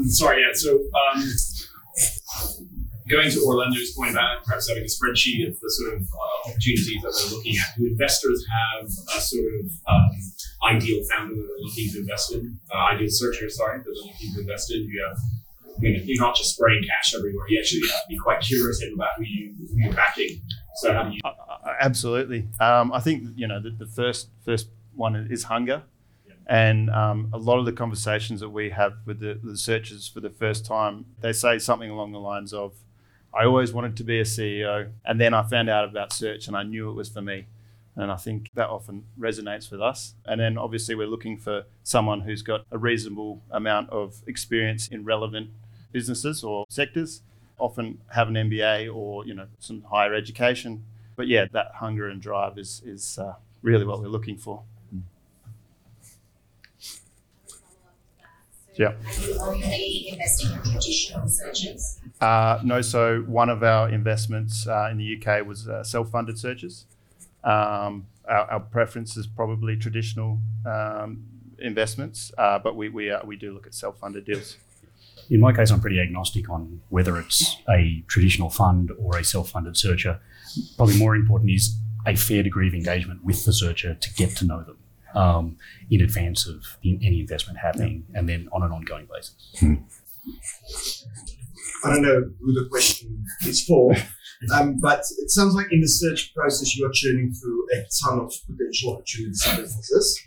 Sorry, 0.05 0.41
yeah. 0.41 0.53
So 0.53 0.79
going 3.09 3.29
to 3.29 3.39
Orlando's 3.45 3.91
point 3.91 4.11
about 4.11 4.43
perhaps 4.43 4.67
having 4.67 4.83
a 4.83 4.87
spreadsheet 4.87 5.47
of 5.47 5.59
the 5.59 5.69
sort 5.69 5.93
of 5.93 6.01
uh, 6.01 6.49
opportunities 6.49 7.01
that 7.03 7.13
they're 7.13 7.37
looking 7.37 7.55
at. 7.57 7.77
Do 7.77 7.85
investors 7.85 8.45
have 8.49 8.85
a 8.87 9.21
sort 9.21 9.45
of 9.45 9.65
um, 9.87 10.09
ideal 10.63 11.03
founder 11.11 11.35
that 11.35 11.47
they're 11.47 11.65
looking 11.65 11.89
to 11.93 11.99
invest 11.99 12.33
in? 12.33 12.57
Uh, 12.73 12.93
ideal 12.93 13.07
searcher, 13.09 13.49
sorry, 13.49 13.79
that 13.79 13.85
they're 13.85 13.93
looking 13.93 14.33
to 14.33 14.41
invest 14.41 14.71
in? 14.73 14.81
You 14.81 15.05
have, 15.07 15.17
I 15.77 15.79
mean, 15.79 16.01
you're 16.05 16.23
not 16.23 16.35
just 16.35 16.55
spraying 16.55 16.83
cash 16.83 17.13
everywhere. 17.15 17.45
You 17.49 17.59
actually 17.59 17.81
have 17.89 18.01
to 18.01 18.09
be 18.09 18.17
quite 18.17 18.41
curious 18.41 18.81
about 18.93 19.09
who, 19.17 19.23
you, 19.23 19.53
who 19.59 19.77
you're 19.77 19.93
backing. 19.93 20.41
So 20.77 20.93
how 20.93 21.03
do 21.03 21.11
you? 21.11 21.19
Uh, 21.23 21.29
uh, 21.29 21.73
absolutely. 21.79 22.47
Um, 22.59 22.91
I 22.91 22.99
think 22.99 23.23
you 23.35 23.47
know 23.47 23.61
the, 23.61 23.69
the 23.69 23.87
first 23.87 24.29
first 24.43 24.69
one 24.93 25.15
is 25.29 25.43
hunger, 25.43 25.83
and 26.47 26.89
um, 26.89 27.29
a 27.33 27.37
lot 27.37 27.59
of 27.59 27.65
the 27.65 27.71
conversations 27.71 28.39
that 28.39 28.49
we 28.49 28.69
have 28.71 28.93
with 29.05 29.19
the, 29.19 29.39
the 29.43 29.57
searchers 29.57 30.07
for 30.07 30.19
the 30.19 30.29
first 30.29 30.65
time, 30.65 31.05
they 31.21 31.33
say 31.33 31.59
something 31.59 31.89
along 31.89 32.11
the 32.11 32.19
lines 32.19 32.53
of, 32.53 32.73
"I 33.35 33.45
always 33.45 33.73
wanted 33.73 33.97
to 33.97 34.03
be 34.03 34.19
a 34.19 34.23
CEO, 34.23 34.89
and 35.05 35.19
then 35.19 35.33
I 35.33 35.43
found 35.43 35.69
out 35.69 35.85
about 35.85 36.13
search, 36.13 36.47
and 36.47 36.55
I 36.55 36.63
knew 36.63 36.89
it 36.89 36.93
was 36.93 37.09
for 37.09 37.21
me." 37.21 37.47
And 37.97 38.11
I 38.11 38.17
think 38.17 38.51
that 38.55 38.69
often 38.69 39.05
resonates 39.17 39.71
with 39.71 39.81
us. 39.81 40.15
And 40.25 40.39
then 40.41 40.57
obviously 40.57 40.95
we're 40.95 41.07
looking 41.07 41.37
for 41.37 41.63
someone 41.83 42.21
who's 42.21 42.41
got 42.41 42.65
a 42.69 42.77
reasonable 42.77 43.41
amount 43.49 43.89
of 43.89 44.21
experience 44.27 44.89
in 44.89 45.05
relevant 45.05 45.49
businesses 45.93 46.43
or 46.43 46.65
sectors 46.67 47.21
often 47.57 47.99
have 48.11 48.27
an 48.27 48.35
MBA 48.35 48.93
or 48.93 49.25
you 49.25 49.33
know 49.33 49.47
some 49.59 49.83
higher 49.83 50.13
education. 50.13 50.83
But 51.15 51.27
yeah, 51.27 51.45
that 51.53 51.75
hunger 51.75 52.09
and 52.09 52.21
drive 52.21 52.57
is 52.57 52.81
is 52.85 53.17
uh, 53.17 53.35
really 53.61 53.85
what 53.85 54.01
we're 54.01 54.07
looking 54.07 54.37
for. 54.37 54.63
Yeah. 58.77 58.87
Are 58.87 59.21
you 59.21 59.37
only 59.39 60.09
investing 60.09 60.51
in 60.51 60.61
traditional 60.61 61.27
searches? 61.27 61.99
Uh, 62.19 62.59
no, 62.63 62.81
so 62.81 63.21
one 63.21 63.49
of 63.49 63.63
our 63.63 63.89
investments 63.89 64.67
uh, 64.67 64.89
in 64.91 64.97
the 64.97 65.17
UK 65.17 65.45
was 65.45 65.67
uh, 65.67 65.83
self-funded 65.83 66.37
searches. 66.37 66.85
Um, 67.43 68.07
our, 68.27 68.51
our 68.51 68.59
preference 68.59 69.15
is 69.17 69.27
probably 69.27 69.77
traditional 69.77 70.39
um, 70.65 71.23
investments, 71.59 72.31
uh, 72.37 72.59
but 72.59 72.75
we 72.75 72.89
we, 72.89 73.11
uh, 73.11 73.19
we 73.25 73.37
do 73.37 73.53
look 73.53 73.67
at 73.67 73.73
self-funded 73.73 74.25
deals. 74.25 74.57
In 75.29 75.39
my 75.39 75.53
case, 75.53 75.71
I'm 75.71 75.79
pretty 75.79 75.99
agnostic 75.99 76.49
on 76.49 76.81
whether 76.89 77.17
it's 77.17 77.57
a 77.69 78.03
traditional 78.07 78.49
fund 78.49 78.91
or 78.99 79.17
a 79.17 79.23
self 79.23 79.49
funded 79.51 79.77
searcher. 79.77 80.19
Probably 80.75 80.97
more 80.97 81.15
important 81.15 81.51
is 81.51 81.77
a 82.05 82.15
fair 82.15 82.43
degree 82.43 82.67
of 82.67 82.73
engagement 82.73 83.23
with 83.23 83.45
the 83.45 83.53
searcher 83.53 83.95
to 83.95 84.13
get 84.13 84.35
to 84.37 84.45
know 84.45 84.63
them 84.63 84.77
um, 85.15 85.57
in 85.89 86.01
advance 86.01 86.47
of 86.47 86.63
in- 86.83 86.99
any 87.03 87.19
investment 87.19 87.57
happening 87.59 88.05
and 88.13 88.27
then 88.29 88.47
on 88.51 88.63
an 88.63 88.71
ongoing 88.71 89.07
basis. 89.11 89.35
I 91.83 91.89
don't 91.89 92.01
know 92.01 92.29
who 92.41 92.53
the 92.53 92.67
question 92.69 93.23
is 93.47 93.63
for, 93.63 93.93
um, 94.53 94.77
but 94.81 94.99
it 94.99 95.29
sounds 95.29 95.53
like 95.53 95.67
in 95.71 95.81
the 95.81 95.87
search 95.87 96.33
process 96.33 96.75
you 96.75 96.85
are 96.85 96.91
churning 96.93 97.33
through 97.33 97.67
a 97.75 97.85
ton 98.03 98.19
of 98.19 98.33
potential 98.47 98.93
opportunities 98.93 99.43
and 99.47 99.57
businesses, 99.57 100.19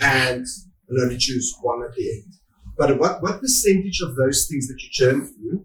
and 0.00 0.46
will 0.88 1.02
only 1.02 1.18
choose 1.18 1.54
one 1.60 1.82
at 1.82 1.94
the 1.94 2.10
end. 2.10 2.32
But 2.78 2.98
what 2.98 3.22
what 3.22 3.40
percentage 3.40 4.00
of 4.00 4.16
those 4.16 4.46
things 4.50 4.68
that 4.68 4.80
you 4.82 4.88
churn 4.90 5.26
through 5.26 5.64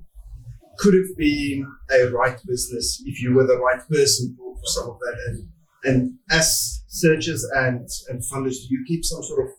could 0.80 0.94
have 0.94 1.18
been 1.18 1.66
a 1.92 2.10
right 2.10 2.38
business 2.46 3.02
if 3.06 3.22
you 3.22 3.34
were 3.34 3.48
the 3.48 3.58
right 3.58 3.82
person 3.90 4.36
for, 4.38 4.56
for 4.56 4.66
some 4.66 4.90
of 4.90 5.00
that? 5.00 5.16
And 5.28 5.48
and 5.84 6.14
as 6.30 6.84
searchers 6.88 7.44
and 7.56 7.88
and 8.10 8.22
funders, 8.32 8.56
do 8.62 8.68
you 8.70 8.84
keep 8.88 9.04
some 9.04 9.24
sort 9.24 9.46
of 9.46 9.52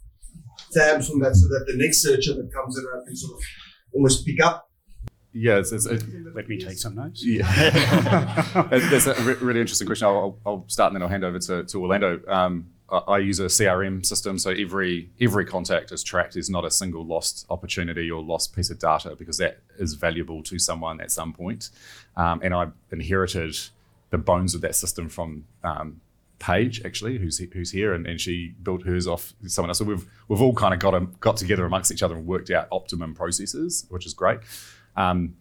tabs 0.72 1.10
on 1.10 1.18
that 1.20 1.34
so 1.34 1.46
that 1.48 1.64
the 1.66 1.76
next 1.76 2.02
searcher 2.02 2.34
that 2.34 2.50
comes 2.52 2.78
around 2.78 3.06
can 3.06 3.16
sort 3.16 3.38
of 3.38 3.42
almost 3.94 4.26
pick 4.26 4.42
up 4.42 4.68
Yes, 5.32 5.72
it's, 5.72 5.86
it's, 5.86 6.04
Let 6.34 6.48
me 6.48 6.58
take 6.58 6.78
some 6.78 6.94
notes. 6.94 7.24
yeah. 7.24 7.46
That's 8.70 9.06
a 9.06 9.14
re- 9.22 9.34
really 9.34 9.60
interesting 9.60 9.86
question. 9.86 10.06
I'll, 10.06 10.16
I'll 10.16 10.38
I'll 10.46 10.64
start 10.68 10.92
and 10.92 10.96
then 10.96 11.02
I'll 11.02 11.08
hand 11.08 11.22
over 11.22 11.38
to, 11.38 11.64
to 11.64 11.82
Orlando. 11.82 12.20
Um, 12.26 12.70
I, 12.90 12.96
I 12.96 13.18
use 13.18 13.38
a 13.38 13.44
CRM 13.44 14.04
system, 14.04 14.38
so 14.38 14.50
every 14.50 15.10
every 15.20 15.44
contact 15.44 15.92
is 15.92 16.02
tracked. 16.02 16.34
There's 16.34 16.50
not 16.50 16.64
a 16.64 16.70
single 16.70 17.06
lost 17.06 17.46
opportunity 17.50 18.10
or 18.10 18.22
lost 18.22 18.56
piece 18.56 18.70
of 18.70 18.78
data 18.78 19.14
because 19.16 19.36
that 19.38 19.60
is 19.78 19.94
valuable 19.94 20.42
to 20.44 20.58
someone 20.58 21.00
at 21.00 21.10
some 21.10 21.32
point. 21.32 21.70
Um, 22.16 22.40
and 22.42 22.54
I 22.54 22.68
inherited 22.90 23.56
the 24.10 24.18
bones 24.18 24.54
of 24.54 24.62
that 24.62 24.74
system 24.74 25.08
from 25.10 25.44
um, 25.62 26.00
Paige, 26.38 26.83
actually, 26.85 27.18
who's 27.18 27.38
who's 27.38 27.70
here, 27.70 27.92
and, 27.92 28.07
and 28.07 28.20
she 28.20 28.55
built 28.62 28.85
hers 28.85 29.07
off 29.07 29.35
someone 29.46 29.70
else. 29.70 29.79
So 29.79 29.85
we've 29.85 30.07
we've 30.29 30.40
all 30.40 30.55
kind 30.55 30.72
of 30.72 30.81
got 30.81 30.94
a, 30.94 31.01
got 31.20 31.37
together 31.37 31.64
amongst 31.64 31.90
each 31.90 32.03
other 32.03 32.14
and 32.16 32.27
worked 32.27 32.51
out 32.51 32.68
optimum 32.70 33.14
processes, 33.14 33.87
which 33.88 34.07
is 34.07 34.14
great. 34.14 34.38
Um, 34.96 35.37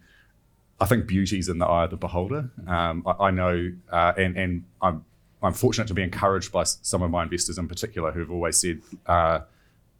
I 0.80 0.86
think 0.86 1.06
beauty's 1.06 1.48
in 1.48 1.58
the 1.58 1.66
eye 1.66 1.84
of 1.84 1.90
the 1.90 1.96
beholder. 1.96 2.50
Um, 2.66 3.02
I, 3.06 3.26
I 3.26 3.30
know, 3.30 3.72
uh, 3.90 4.12
and 4.16 4.36
and 4.36 4.64
I'm 4.82 5.04
I'm 5.42 5.52
fortunate 5.52 5.88
to 5.88 5.94
be 5.94 6.02
encouraged 6.02 6.52
by 6.52 6.64
some 6.64 7.02
of 7.02 7.10
my 7.10 7.22
investors 7.22 7.58
in 7.58 7.68
particular 7.68 8.10
who've 8.10 8.30
always 8.30 8.60
said 8.60 8.80
uh, 9.06 9.40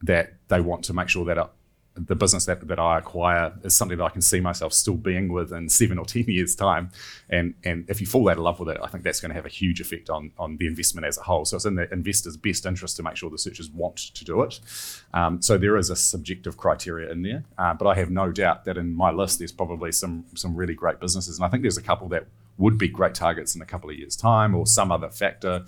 that 0.02 0.34
they 0.48 0.60
want 0.60 0.84
to 0.84 0.92
make 0.92 1.08
sure 1.08 1.24
that 1.26 1.38
the 2.06 2.14
business 2.14 2.44
that, 2.46 2.66
that 2.68 2.78
I 2.78 2.98
acquire 2.98 3.52
is 3.62 3.74
something 3.74 3.98
that 3.98 4.04
I 4.04 4.08
can 4.10 4.22
see 4.22 4.40
myself 4.40 4.72
still 4.72 4.94
being 4.94 5.32
with 5.32 5.52
in 5.52 5.68
seven 5.68 5.98
or 5.98 6.04
ten 6.04 6.24
years 6.24 6.54
time. 6.54 6.90
And 7.28 7.54
and 7.64 7.84
if 7.88 8.00
you 8.00 8.06
fall 8.06 8.28
out 8.28 8.36
of 8.36 8.44
love 8.44 8.60
with 8.60 8.68
it, 8.68 8.78
I 8.82 8.86
think 8.86 9.04
that's 9.04 9.20
going 9.20 9.30
to 9.30 9.34
have 9.34 9.46
a 9.46 9.50
huge 9.50 9.80
effect 9.80 10.10
on 10.10 10.32
on 10.38 10.56
the 10.56 10.66
investment 10.66 11.06
as 11.06 11.18
a 11.18 11.22
whole. 11.22 11.44
So 11.44 11.56
it's 11.56 11.64
in 11.64 11.74
the 11.74 11.92
investor's 11.92 12.36
best 12.36 12.66
interest 12.66 12.96
to 12.96 13.02
make 13.02 13.16
sure 13.16 13.30
the 13.30 13.38
searchers 13.38 13.70
want 13.70 13.96
to 13.96 14.24
do 14.24 14.42
it. 14.42 14.60
Um, 15.14 15.42
so 15.42 15.58
there 15.58 15.76
is 15.76 15.90
a 15.90 15.96
subjective 15.96 16.56
criteria 16.56 17.10
in 17.10 17.22
there, 17.22 17.44
uh, 17.58 17.74
but 17.74 17.86
I 17.86 17.94
have 17.94 18.10
no 18.10 18.30
doubt 18.32 18.64
that 18.64 18.76
in 18.76 18.94
my 18.94 19.10
list 19.10 19.38
there's 19.38 19.52
probably 19.52 19.92
some 19.92 20.24
some 20.34 20.54
really 20.54 20.74
great 20.74 21.00
businesses, 21.00 21.38
and 21.38 21.44
I 21.44 21.48
think 21.48 21.62
there's 21.62 21.78
a 21.78 21.82
couple 21.82 22.08
that 22.08 22.26
would 22.58 22.76
be 22.76 22.88
great 22.88 23.14
targets 23.14 23.54
in 23.54 23.62
a 23.62 23.66
couple 23.66 23.88
of 23.88 23.96
years' 23.96 24.16
time, 24.16 24.54
or 24.54 24.66
some 24.66 24.90
other 24.90 25.10
factor. 25.10 25.64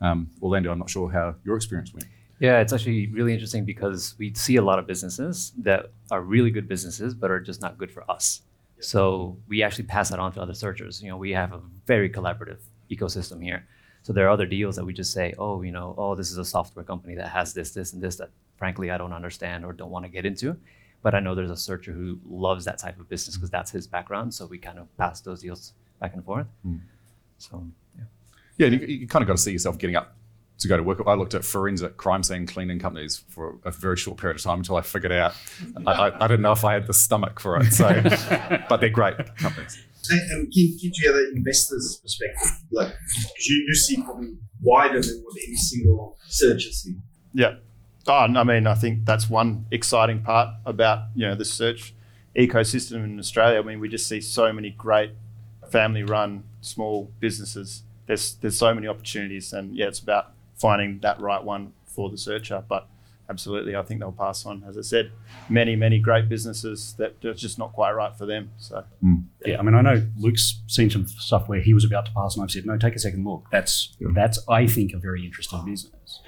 Um, 0.00 0.30
Orlando, 0.42 0.72
I'm 0.72 0.80
not 0.80 0.90
sure 0.90 1.10
how 1.10 1.36
your 1.44 1.56
experience 1.56 1.94
went. 1.94 2.06
Yeah, 2.42 2.58
it's 2.58 2.72
actually 2.72 3.06
really 3.06 3.32
interesting 3.32 3.64
because 3.64 4.16
we 4.18 4.34
see 4.34 4.56
a 4.56 4.62
lot 4.62 4.80
of 4.80 4.86
businesses 4.88 5.52
that 5.58 5.92
are 6.10 6.22
really 6.22 6.50
good 6.50 6.66
businesses, 6.66 7.14
but 7.14 7.30
are 7.30 7.38
just 7.38 7.62
not 7.62 7.78
good 7.78 7.92
for 7.92 8.02
us. 8.10 8.42
So 8.80 9.36
we 9.46 9.62
actually 9.62 9.84
pass 9.84 10.08
that 10.10 10.18
on 10.18 10.32
to 10.32 10.42
other 10.42 10.52
searchers. 10.52 11.00
You 11.00 11.10
know, 11.10 11.16
we 11.16 11.30
have 11.30 11.52
a 11.52 11.60
very 11.86 12.10
collaborative 12.10 12.58
ecosystem 12.90 13.40
here. 13.40 13.64
So 14.02 14.12
there 14.12 14.26
are 14.26 14.30
other 14.30 14.44
deals 14.44 14.74
that 14.74 14.84
we 14.84 14.92
just 14.92 15.12
say, 15.12 15.34
oh, 15.38 15.62
you 15.62 15.70
know, 15.70 15.94
oh, 15.96 16.16
this 16.16 16.32
is 16.32 16.38
a 16.38 16.44
software 16.44 16.84
company 16.84 17.14
that 17.14 17.28
has 17.28 17.54
this, 17.54 17.70
this, 17.70 17.92
and 17.92 18.02
this 18.02 18.16
that 18.16 18.30
frankly 18.56 18.90
I 18.90 18.98
don't 18.98 19.12
understand 19.12 19.64
or 19.64 19.72
don't 19.72 19.90
want 19.90 20.04
to 20.04 20.08
get 20.08 20.26
into. 20.26 20.56
But 21.00 21.14
I 21.14 21.20
know 21.20 21.36
there's 21.36 21.52
a 21.52 21.56
searcher 21.56 21.92
who 21.92 22.18
loves 22.28 22.64
that 22.64 22.76
type 22.76 22.98
of 22.98 23.08
business 23.08 23.36
because 23.36 23.50
that's 23.50 23.70
his 23.70 23.86
background. 23.86 24.34
So 24.34 24.46
we 24.46 24.58
kind 24.58 24.80
of 24.80 24.88
pass 24.96 25.20
those 25.20 25.42
deals 25.42 25.74
back 26.00 26.14
and 26.14 26.24
forth. 26.24 26.48
Hmm. 26.64 26.78
So 27.38 27.64
yeah. 27.96 28.04
Yeah, 28.58 28.66
you, 28.66 28.84
you 28.84 29.06
kind 29.06 29.22
of 29.22 29.28
got 29.28 29.36
to 29.36 29.42
see 29.42 29.52
yourself 29.52 29.78
getting 29.78 29.94
up 29.94 30.16
to 30.62 30.68
go 30.68 30.76
to 30.76 30.82
work. 30.82 31.02
I 31.06 31.14
looked 31.14 31.34
at 31.34 31.44
forensic 31.44 31.96
crime 31.96 32.22
scene 32.22 32.46
cleaning 32.46 32.78
companies 32.78 33.24
for 33.28 33.58
a 33.64 33.70
very 33.70 33.96
short 33.96 34.18
period 34.18 34.36
of 34.36 34.42
time 34.42 34.58
until 34.58 34.76
I 34.76 34.82
figured 34.82 35.12
out 35.12 35.34
I, 35.86 35.92
I, 35.92 36.24
I 36.24 36.28
didn't 36.28 36.42
know 36.42 36.52
if 36.52 36.64
I 36.64 36.74
had 36.74 36.86
the 36.86 36.94
stomach 36.94 37.40
for 37.40 37.56
it. 37.58 37.72
So, 37.72 37.88
but 38.68 38.80
they're 38.80 38.90
great 38.90 39.16
companies. 39.36 39.78
And, 40.10 40.20
and 40.30 40.50
keen, 40.50 40.76
keen 40.78 40.92
to 40.92 41.00
hear 41.00 41.12
the 41.12 41.32
investor's 41.36 42.00
perspective. 42.02 42.50
Like, 42.72 42.88
because 42.88 43.46
you, 43.46 43.64
you 43.68 43.74
see 43.74 44.02
probably 44.02 44.34
wider 44.60 45.00
than 45.00 45.22
what 45.22 45.34
any 45.46 45.56
single 45.56 46.18
searcher 46.26 46.70
sees. 46.70 46.96
Yeah. 47.34 47.56
Oh, 48.06 48.24
and 48.24 48.36
I 48.36 48.42
mean, 48.42 48.66
I 48.66 48.74
think 48.74 49.04
that's 49.04 49.30
one 49.30 49.66
exciting 49.70 50.22
part 50.22 50.48
about 50.66 51.04
you 51.14 51.26
know 51.26 51.34
the 51.36 51.44
search 51.44 51.94
ecosystem 52.36 53.04
in 53.04 53.18
Australia. 53.18 53.60
I 53.60 53.62
mean, 53.62 53.78
we 53.78 53.88
just 53.88 54.08
see 54.08 54.20
so 54.20 54.52
many 54.52 54.70
great 54.70 55.12
family-run 55.70 56.44
small 56.60 57.12
businesses. 57.20 57.82
There's 58.06 58.34
there's 58.36 58.58
so 58.58 58.74
many 58.74 58.88
opportunities, 58.88 59.52
and 59.52 59.76
yeah, 59.76 59.86
it's 59.86 60.00
about 60.00 60.32
finding 60.62 61.00
that 61.00 61.20
right 61.20 61.42
one 61.42 61.72
for 61.84 62.08
the 62.08 62.16
searcher. 62.16 62.64
But 62.66 62.88
absolutely, 63.28 63.74
I 63.76 63.82
think 63.82 64.00
they'll 64.00 64.12
pass 64.12 64.46
on. 64.46 64.64
As 64.68 64.78
I 64.78 64.82
said, 64.82 65.12
many 65.48 65.74
many 65.76 65.98
great 65.98 66.28
businesses 66.28 66.94
that 66.98 67.22
are 67.24 67.34
just 67.34 67.58
not 67.58 67.72
quite 67.72 67.92
right 67.92 68.14
for 68.16 68.26
them. 68.26 68.50
So 68.58 68.84
Yeah, 69.44 69.58
I 69.58 69.62
mean, 69.62 69.74
I 69.74 69.82
know 69.82 70.06
Luke's 70.16 70.62
seen 70.68 70.88
some 70.88 71.06
stuff 71.06 71.48
where 71.48 71.60
he 71.60 71.74
was 71.74 71.84
about 71.84 72.06
to 72.06 72.12
pass, 72.12 72.36
and 72.36 72.44
I've 72.44 72.50
said, 72.50 72.64
no, 72.64 72.78
take 72.78 72.94
a 72.94 72.98
second 72.98 73.24
look. 73.24 73.46
That's 73.50 73.94
that's 74.14 74.38
I 74.48 74.66
think 74.66 74.92
a 74.94 74.98
very 74.98 75.24
interesting 75.26 75.58
business, 75.66 76.20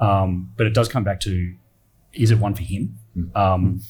um, 0.00 0.50
but 0.56 0.66
it 0.66 0.74
does 0.74 0.88
come 0.88 1.04
back 1.04 1.20
to 1.20 1.54
is 2.14 2.30
it 2.30 2.38
one 2.38 2.54
for 2.54 2.62
him? 2.62 2.98
Um, 3.34 3.80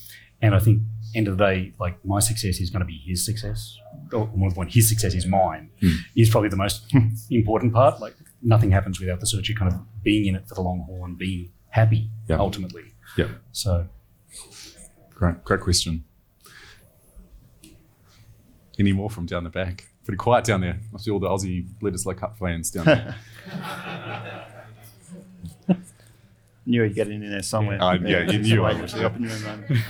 and 0.40 0.54
I 0.54 0.58
think 0.58 0.82
end 1.14 1.28
of 1.28 1.36
the 1.36 1.44
day, 1.44 1.72
like 1.78 2.04
my 2.04 2.20
success 2.20 2.60
is 2.60 2.70
going 2.70 2.80
to 2.80 2.86
be 2.86 3.00
his 3.04 3.24
success, 3.24 3.78
or 4.12 4.30
more 4.34 4.50
than 4.50 4.68
his 4.68 4.88
success 4.88 5.14
is 5.14 5.26
mine. 5.26 5.70
Is 6.16 6.30
probably 6.30 6.48
the 6.48 6.56
most 6.56 6.92
important 7.30 7.72
part. 7.72 8.00
Like 8.00 8.14
nothing 8.42 8.70
happens 8.72 8.98
without 9.00 9.20
the 9.20 9.26
searcher 9.26 9.52
kind 9.54 9.72
of 9.72 9.80
being 10.02 10.26
in 10.26 10.34
it 10.34 10.48
for 10.48 10.54
the 10.54 10.60
long 10.62 10.80
haul 10.86 11.04
and 11.04 11.16
being 11.18 11.50
happy 11.68 12.10
Yeah. 12.28 12.36
ultimately. 12.38 12.92
Yeah, 13.16 13.28
So 13.52 13.88
great, 15.14 15.44
great 15.44 15.60
question. 15.60 16.04
Any 18.78 18.92
more 18.92 19.10
from 19.10 19.26
down 19.26 19.44
the 19.44 19.50
back? 19.50 19.88
Pretty 20.04 20.16
quiet 20.16 20.44
down 20.44 20.62
there. 20.62 20.80
Must 20.90 21.04
be 21.04 21.10
all 21.12 21.20
the 21.20 21.28
Aussie 21.28 21.66
Bledisloe 21.80 22.16
Cup 22.16 22.38
fans 22.38 22.70
down 22.70 22.84
there. 22.86 23.14
knew 26.66 26.82
he'd 26.84 26.94
get 26.94 27.08
in 27.08 27.28
there 27.28 27.42
somewhere. 27.42 27.80
Uh, 27.82 27.94
yeah, 27.94 28.22
you 28.30 28.38
knew 28.38 28.62
I 28.64 28.68
waiting 28.68 28.80
would, 28.82 28.90
for 28.90 28.96
the 28.96 29.02
yeah. 29.02 29.08
open 29.08 29.22
room 29.22 29.42
moment. 29.42 29.80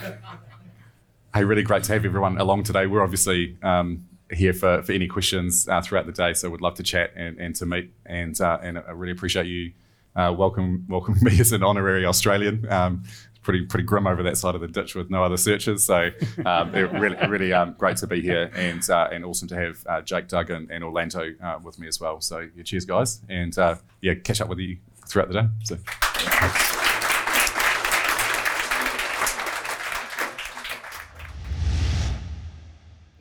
Hey, 1.34 1.44
really 1.44 1.62
great 1.62 1.84
to 1.84 1.92
have 1.94 2.04
everyone 2.04 2.36
along 2.38 2.64
today. 2.64 2.86
We're 2.86 3.02
obviously 3.02 3.56
um, 3.62 4.06
here 4.32 4.52
for, 4.52 4.82
for 4.82 4.92
any 4.92 5.08
questions 5.08 5.68
uh, 5.68 5.80
throughout 5.80 6.06
the 6.06 6.12
day, 6.12 6.32
so 6.32 6.50
we'd 6.50 6.60
love 6.60 6.74
to 6.74 6.82
chat 6.82 7.12
and, 7.16 7.38
and 7.38 7.54
to 7.56 7.66
meet. 7.66 7.92
And 8.06 8.38
uh, 8.40 8.58
and 8.62 8.78
I 8.78 8.90
really 8.92 9.12
appreciate 9.12 9.46
you 9.46 9.72
uh, 10.16 10.34
welcome 10.36 10.86
welcoming 10.88 11.20
me 11.24 11.38
as 11.40 11.52
an 11.52 11.62
honorary 11.62 12.04
Australian. 12.04 12.70
Um, 12.70 13.04
pretty 13.42 13.66
pretty 13.66 13.84
grim 13.84 14.06
over 14.06 14.22
that 14.22 14.36
side 14.36 14.54
of 14.54 14.60
the 14.60 14.68
ditch 14.68 14.94
with 14.94 15.10
no 15.10 15.24
other 15.24 15.36
searchers. 15.36 15.84
So 15.84 16.10
um, 16.46 16.72
really 16.72 17.16
really 17.28 17.52
um, 17.52 17.74
great 17.78 17.96
to 17.98 18.06
be 18.06 18.20
here 18.20 18.50
and 18.54 18.88
uh, 18.88 19.08
and 19.12 19.24
awesome 19.24 19.48
to 19.48 19.56
have 19.56 19.84
uh, 19.86 20.00
Jake, 20.02 20.28
Doug, 20.28 20.50
and, 20.50 20.70
and 20.70 20.84
Orlando 20.84 21.34
uh, 21.42 21.58
with 21.62 21.78
me 21.78 21.88
as 21.88 22.00
well. 22.00 22.20
So 22.20 22.48
yeah, 22.54 22.62
cheers 22.62 22.84
guys, 22.84 23.20
and 23.28 23.56
uh, 23.58 23.76
yeah, 24.00 24.14
catch 24.14 24.40
up 24.40 24.48
with 24.48 24.58
you 24.58 24.78
throughout 25.06 25.28
the 25.28 25.42
day. 25.42 25.48
So. 25.64 26.81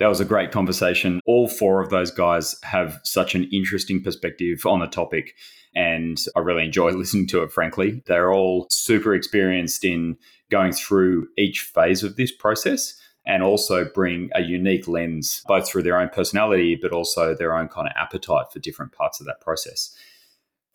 That 0.01 0.09
was 0.09 0.19
a 0.19 0.25
great 0.25 0.51
conversation. 0.51 1.21
All 1.27 1.47
four 1.47 1.79
of 1.79 1.91
those 1.91 2.09
guys 2.09 2.55
have 2.63 2.99
such 3.03 3.35
an 3.35 3.43
interesting 3.53 4.01
perspective 4.01 4.65
on 4.65 4.79
the 4.79 4.87
topic. 4.87 5.35
And 5.75 6.17
I 6.35 6.39
really 6.39 6.65
enjoy 6.65 6.89
listening 6.93 7.27
to 7.27 7.43
it, 7.43 7.51
frankly. 7.51 8.01
They're 8.07 8.33
all 8.33 8.65
super 8.71 9.13
experienced 9.13 9.85
in 9.85 10.17
going 10.49 10.73
through 10.73 11.27
each 11.37 11.61
phase 11.61 12.01
of 12.01 12.15
this 12.15 12.31
process 12.31 12.99
and 13.27 13.43
also 13.43 13.85
bring 13.93 14.31
a 14.33 14.41
unique 14.41 14.87
lens, 14.87 15.43
both 15.47 15.69
through 15.69 15.83
their 15.83 15.99
own 15.99 16.09
personality, 16.09 16.79
but 16.81 16.93
also 16.93 17.35
their 17.35 17.55
own 17.55 17.67
kind 17.67 17.87
of 17.87 17.93
appetite 17.95 18.47
for 18.51 18.57
different 18.57 18.93
parts 18.93 19.19
of 19.19 19.27
that 19.27 19.39
process. 19.39 19.95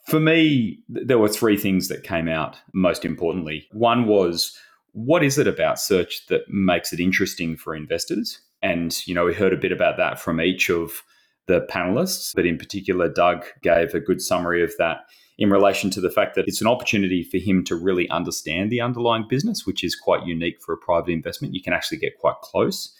For 0.06 0.20
me, 0.20 0.78
there 0.88 1.18
were 1.18 1.28
three 1.28 1.56
things 1.56 1.88
that 1.88 2.04
came 2.04 2.28
out 2.28 2.58
most 2.72 3.04
importantly. 3.04 3.66
One 3.72 4.06
was 4.06 4.56
what 4.92 5.24
is 5.24 5.36
it 5.36 5.48
about 5.48 5.80
search 5.80 6.28
that 6.28 6.48
makes 6.48 6.92
it 6.92 7.00
interesting 7.00 7.56
for 7.56 7.74
investors? 7.74 8.40
And, 8.62 8.96
you 9.06 9.14
know, 9.14 9.24
we 9.24 9.34
heard 9.34 9.52
a 9.52 9.58
bit 9.58 9.72
about 9.72 9.96
that 9.98 10.20
from 10.20 10.40
each 10.40 10.70
of 10.70 11.02
the 11.46 11.66
panelists, 11.70 12.34
but 12.34 12.46
in 12.46 12.58
particular, 12.58 13.08
Doug 13.08 13.44
gave 13.62 13.94
a 13.94 14.00
good 14.00 14.20
summary 14.20 14.64
of 14.64 14.72
that 14.78 14.98
in 15.38 15.50
relation 15.50 15.90
to 15.90 16.00
the 16.00 16.10
fact 16.10 16.34
that 16.34 16.48
it's 16.48 16.60
an 16.60 16.66
opportunity 16.66 17.22
for 17.22 17.38
him 17.38 17.62
to 17.64 17.76
really 17.76 18.08
understand 18.08 18.70
the 18.70 18.80
underlying 18.80 19.26
business, 19.28 19.66
which 19.66 19.84
is 19.84 19.94
quite 19.94 20.26
unique 20.26 20.56
for 20.64 20.72
a 20.72 20.78
private 20.78 21.12
investment. 21.12 21.54
You 21.54 21.62
can 21.62 21.72
actually 21.72 21.98
get 21.98 22.18
quite 22.18 22.40
close. 22.42 22.92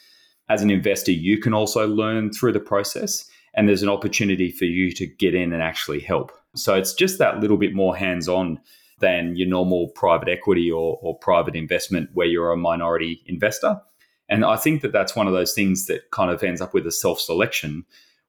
As 0.48 0.62
an 0.62 0.70
investor, 0.70 1.12
you 1.12 1.40
can 1.40 1.54
also 1.54 1.88
learn 1.88 2.30
through 2.30 2.52
the 2.52 2.60
process, 2.60 3.28
and 3.54 3.68
there's 3.68 3.82
an 3.82 3.88
opportunity 3.88 4.52
for 4.52 4.66
you 4.66 4.92
to 4.92 5.06
get 5.06 5.34
in 5.34 5.52
and 5.52 5.62
actually 5.62 6.00
help. 6.00 6.30
So 6.54 6.74
it's 6.74 6.94
just 6.94 7.18
that 7.18 7.40
little 7.40 7.56
bit 7.56 7.74
more 7.74 7.96
hands 7.96 8.28
on 8.28 8.60
than 9.00 9.34
your 9.36 9.48
normal 9.48 9.88
private 9.94 10.28
equity 10.28 10.70
or, 10.70 10.98
or 11.02 11.18
private 11.18 11.56
investment 11.56 12.10
where 12.14 12.26
you're 12.26 12.52
a 12.52 12.56
minority 12.56 13.22
investor. 13.26 13.80
And 14.28 14.44
I 14.44 14.56
think 14.56 14.82
that 14.82 14.92
that's 14.92 15.14
one 15.14 15.26
of 15.26 15.32
those 15.32 15.54
things 15.54 15.86
that 15.86 16.10
kind 16.10 16.30
of 16.30 16.42
ends 16.42 16.60
up 16.60 16.74
with 16.74 16.86
a 16.86 16.92
self 16.92 17.20
selection 17.20 17.84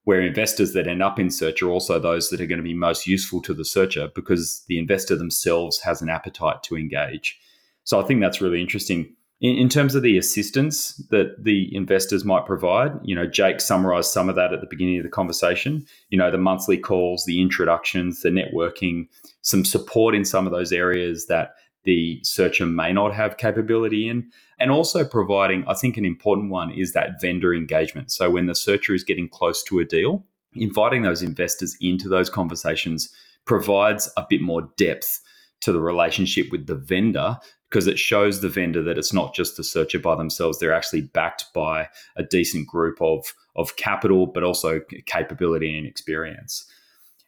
where 0.07 0.21
investors 0.21 0.71
that 0.71 0.87
end 0.87 1.03
up 1.03 1.19
in 1.19 1.29
search 1.29 1.61
are 1.61 1.69
also 1.69 1.99
those 1.99 2.29
that 2.29 2.39
are 2.39 2.45
going 2.45 2.59
to 2.59 2.63
be 2.63 2.73
most 2.73 3.07
useful 3.07 3.41
to 3.41 3.53
the 3.53 3.65
searcher 3.65 4.07
because 4.15 4.63
the 4.67 4.79
investor 4.79 5.17
themselves 5.17 5.79
has 5.81 6.01
an 6.01 6.07
appetite 6.07 6.63
to 6.63 6.77
engage. 6.77 7.37
So 7.83 7.99
I 7.99 8.03
think 8.03 8.21
that's 8.21 8.39
really 8.39 8.61
interesting. 8.61 9.13
In, 9.41 9.57
in 9.57 9.67
terms 9.67 9.95
of 9.95 10.03
the 10.03 10.17
assistance 10.17 10.95
that 11.09 11.43
the 11.43 11.75
investors 11.75 12.23
might 12.23 12.45
provide, 12.45 12.93
you 13.03 13.15
know, 13.15 13.27
Jake 13.27 13.59
summarized 13.59 14.11
some 14.11 14.29
of 14.29 14.35
that 14.35 14.53
at 14.53 14.61
the 14.61 14.67
beginning 14.69 14.97
of 14.97 15.03
the 15.03 15.09
conversation. 15.09 15.85
You 16.09 16.17
know, 16.17 16.31
the 16.31 16.37
monthly 16.37 16.77
calls, 16.77 17.25
the 17.25 17.41
introductions, 17.41 18.21
the 18.21 18.29
networking, 18.29 19.09
some 19.41 19.65
support 19.65 20.15
in 20.15 20.23
some 20.23 20.45
of 20.45 20.53
those 20.53 20.71
areas 20.71 21.25
that 21.27 21.55
the 21.87 22.19
searcher 22.21 22.65
may 22.65 22.91
not 22.91 23.15
have 23.15 23.37
capability 23.37 24.09
in. 24.09 24.29
And 24.59 24.71
also 24.71 25.05
providing, 25.05 25.63
I 25.67 25.73
think 25.73 25.95
an 25.95 26.03
important 26.03 26.51
one 26.51 26.69
is 26.69 26.91
that 26.91 27.21
vendor 27.21 27.55
engagement. 27.55 28.11
So 28.11 28.29
when 28.29 28.45
the 28.45 28.55
searcher 28.55 28.93
is 28.93 29.05
getting 29.05 29.29
close 29.29 29.63
to 29.63 29.79
a 29.79 29.85
deal, 29.85 30.25
inviting 30.53 31.03
those 31.03 31.23
investors 31.23 31.77
into 31.79 32.09
those 32.09 32.29
conversations 32.29 33.09
provides 33.45 34.11
a 34.17 34.25
bit 34.29 34.41
more 34.41 34.69
depth 34.75 35.21
to 35.61 35.71
the 35.71 35.79
relationship 35.79 36.47
with 36.51 36.67
the 36.67 36.75
vendor 36.75 37.37
because 37.69 37.87
it 37.87 37.97
shows 37.97 38.41
the 38.41 38.49
vendor 38.49 38.83
that 38.83 38.97
it's 38.97 39.13
not 39.13 39.33
just 39.33 39.55
the 39.55 39.63
searcher 39.63 39.97
by 39.97 40.15
themselves 40.15 40.59
they're 40.59 40.73
actually 40.73 41.01
backed 41.01 41.45
by 41.53 41.87
a 42.15 42.23
decent 42.23 42.67
group 42.67 43.01
of 43.01 43.33
of 43.55 43.75
capital 43.75 44.27
but 44.27 44.43
also 44.43 44.79
capability 45.07 45.75
and 45.75 45.87
experience 45.87 46.69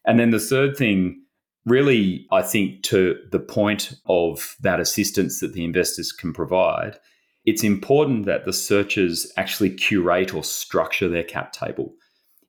and 0.06 0.20
then 0.20 0.30
the 0.30 0.40
third 0.40 0.78
thing 0.78 1.20
really 1.66 2.26
i 2.32 2.42
think 2.42 2.84
to 2.84 3.16
the 3.32 3.40
point 3.40 3.94
of 4.08 4.56
that 4.62 4.80
assistance 4.80 5.40
that 5.40 5.54
the 5.54 5.64
investors 5.64 6.12
can 6.12 6.34
provide 6.34 6.98
it's 7.46 7.64
important 7.64 8.26
that 8.26 8.46
the 8.46 8.54
searchers 8.54 9.32
actually 9.38 9.72
curate 9.72 10.36
or 10.36 10.44
structure 10.44 11.08
their 11.08 11.24
cap 11.24 11.52
table. 11.52 11.94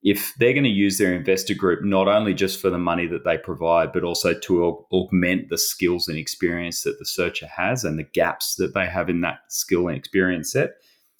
If 0.03 0.35
they're 0.38 0.53
going 0.53 0.64
to 0.64 0.70
use 0.70 0.99
their 0.99 1.14
investor 1.14 1.55
group 1.55 1.85
not 1.85 2.09
only 2.09 2.35
just 2.35 2.61
for 2.61 2.68
the 2.68 2.79
money 2.79 3.07
that 3.07 3.25
they 3.25 3.38
provide, 3.38 3.92
but 3.92 4.03
also 4.05 4.35
to 4.35 4.53
aug- 4.55 4.85
augment 4.92 5.49
the 5.49 5.59
skills 5.59 6.09
and 6.09 6.18
experience 6.18 6.83
that 6.83 6.99
the 6.99 7.07
searcher 7.07 7.46
has 7.46 7.85
and 7.85 7.99
the 7.99 8.05
gaps 8.05 8.57
that 8.57 8.75
they 8.75 8.87
have 8.87 9.09
in 9.09 9.20
that 9.20 9.40
skill 9.49 9.88
and 9.88 9.96
experience 9.96 10.53
set, 10.53 10.73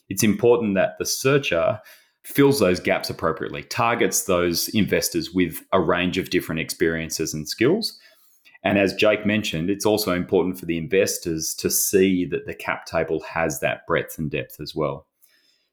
it's 0.09 0.22
important 0.22 0.74
that 0.74 0.98
the 0.98 1.07
searcher 1.07 1.81
fills 2.24 2.61
those 2.61 2.80
gaps 2.80 3.11
appropriately, 3.11 3.62
targets 3.64 4.24
those 4.24 4.68
investors 4.68 5.33
with 5.33 5.62
a 5.72 5.80
range 5.80 6.18
of 6.18 6.30
different 6.30 6.61
experiences 6.61 7.35
and 7.35 7.48
skills. 7.48 7.98
And 8.62 8.78
as 8.78 8.92
Jake 8.94 9.24
mentioned, 9.24 9.70
it's 9.70 9.87
also 9.87 10.12
important 10.12 10.59
for 10.59 10.66
the 10.66 10.76
investors 10.76 11.54
to 11.54 11.70
see 11.70 12.26
that 12.26 12.46
the 12.46 12.54
cap 12.54 12.85
table 12.85 13.20
has 13.20 13.61
that 13.61 13.87
breadth 13.87 14.18
and 14.18 14.30
depth 14.30 14.61
as 14.61 14.74
well. 14.74 15.06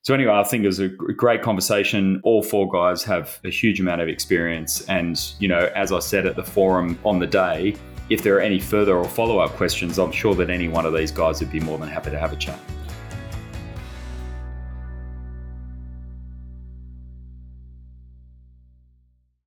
So 0.03 0.13
anyway, 0.13 0.31
I 0.31 0.43
think 0.43 0.63
it 0.63 0.67
was 0.67 0.79
a 0.79 0.87
great 0.87 1.41
conversation. 1.41 2.21
All 2.23 2.41
four 2.41 2.71
guys 2.71 3.03
have 3.03 3.41
a 3.43 3.49
huge 3.49 3.81
amount 3.81 3.99
of 3.99 4.07
experience, 4.07 4.85
and 4.87 5.21
you 5.39 5.49
know, 5.49 5.69
as 5.75 5.91
I 5.91 5.99
said 5.99 6.25
at 6.25 6.37
the 6.37 6.45
forum 6.45 6.97
on 7.03 7.19
the 7.19 7.27
day, 7.27 7.75
if 8.09 8.23
there 8.23 8.37
are 8.37 8.41
any 8.41 8.61
further 8.61 8.95
or 8.95 9.03
follow 9.03 9.39
up 9.39 9.51
questions, 9.57 9.99
I'm 9.99 10.13
sure 10.13 10.33
that 10.35 10.49
any 10.49 10.69
one 10.69 10.85
of 10.85 10.93
these 10.93 11.11
guys 11.11 11.41
would 11.41 11.51
be 11.51 11.59
more 11.59 11.77
than 11.77 11.89
happy 11.89 12.11
to 12.11 12.19
have 12.19 12.31
a 12.31 12.37
chat. 12.37 12.57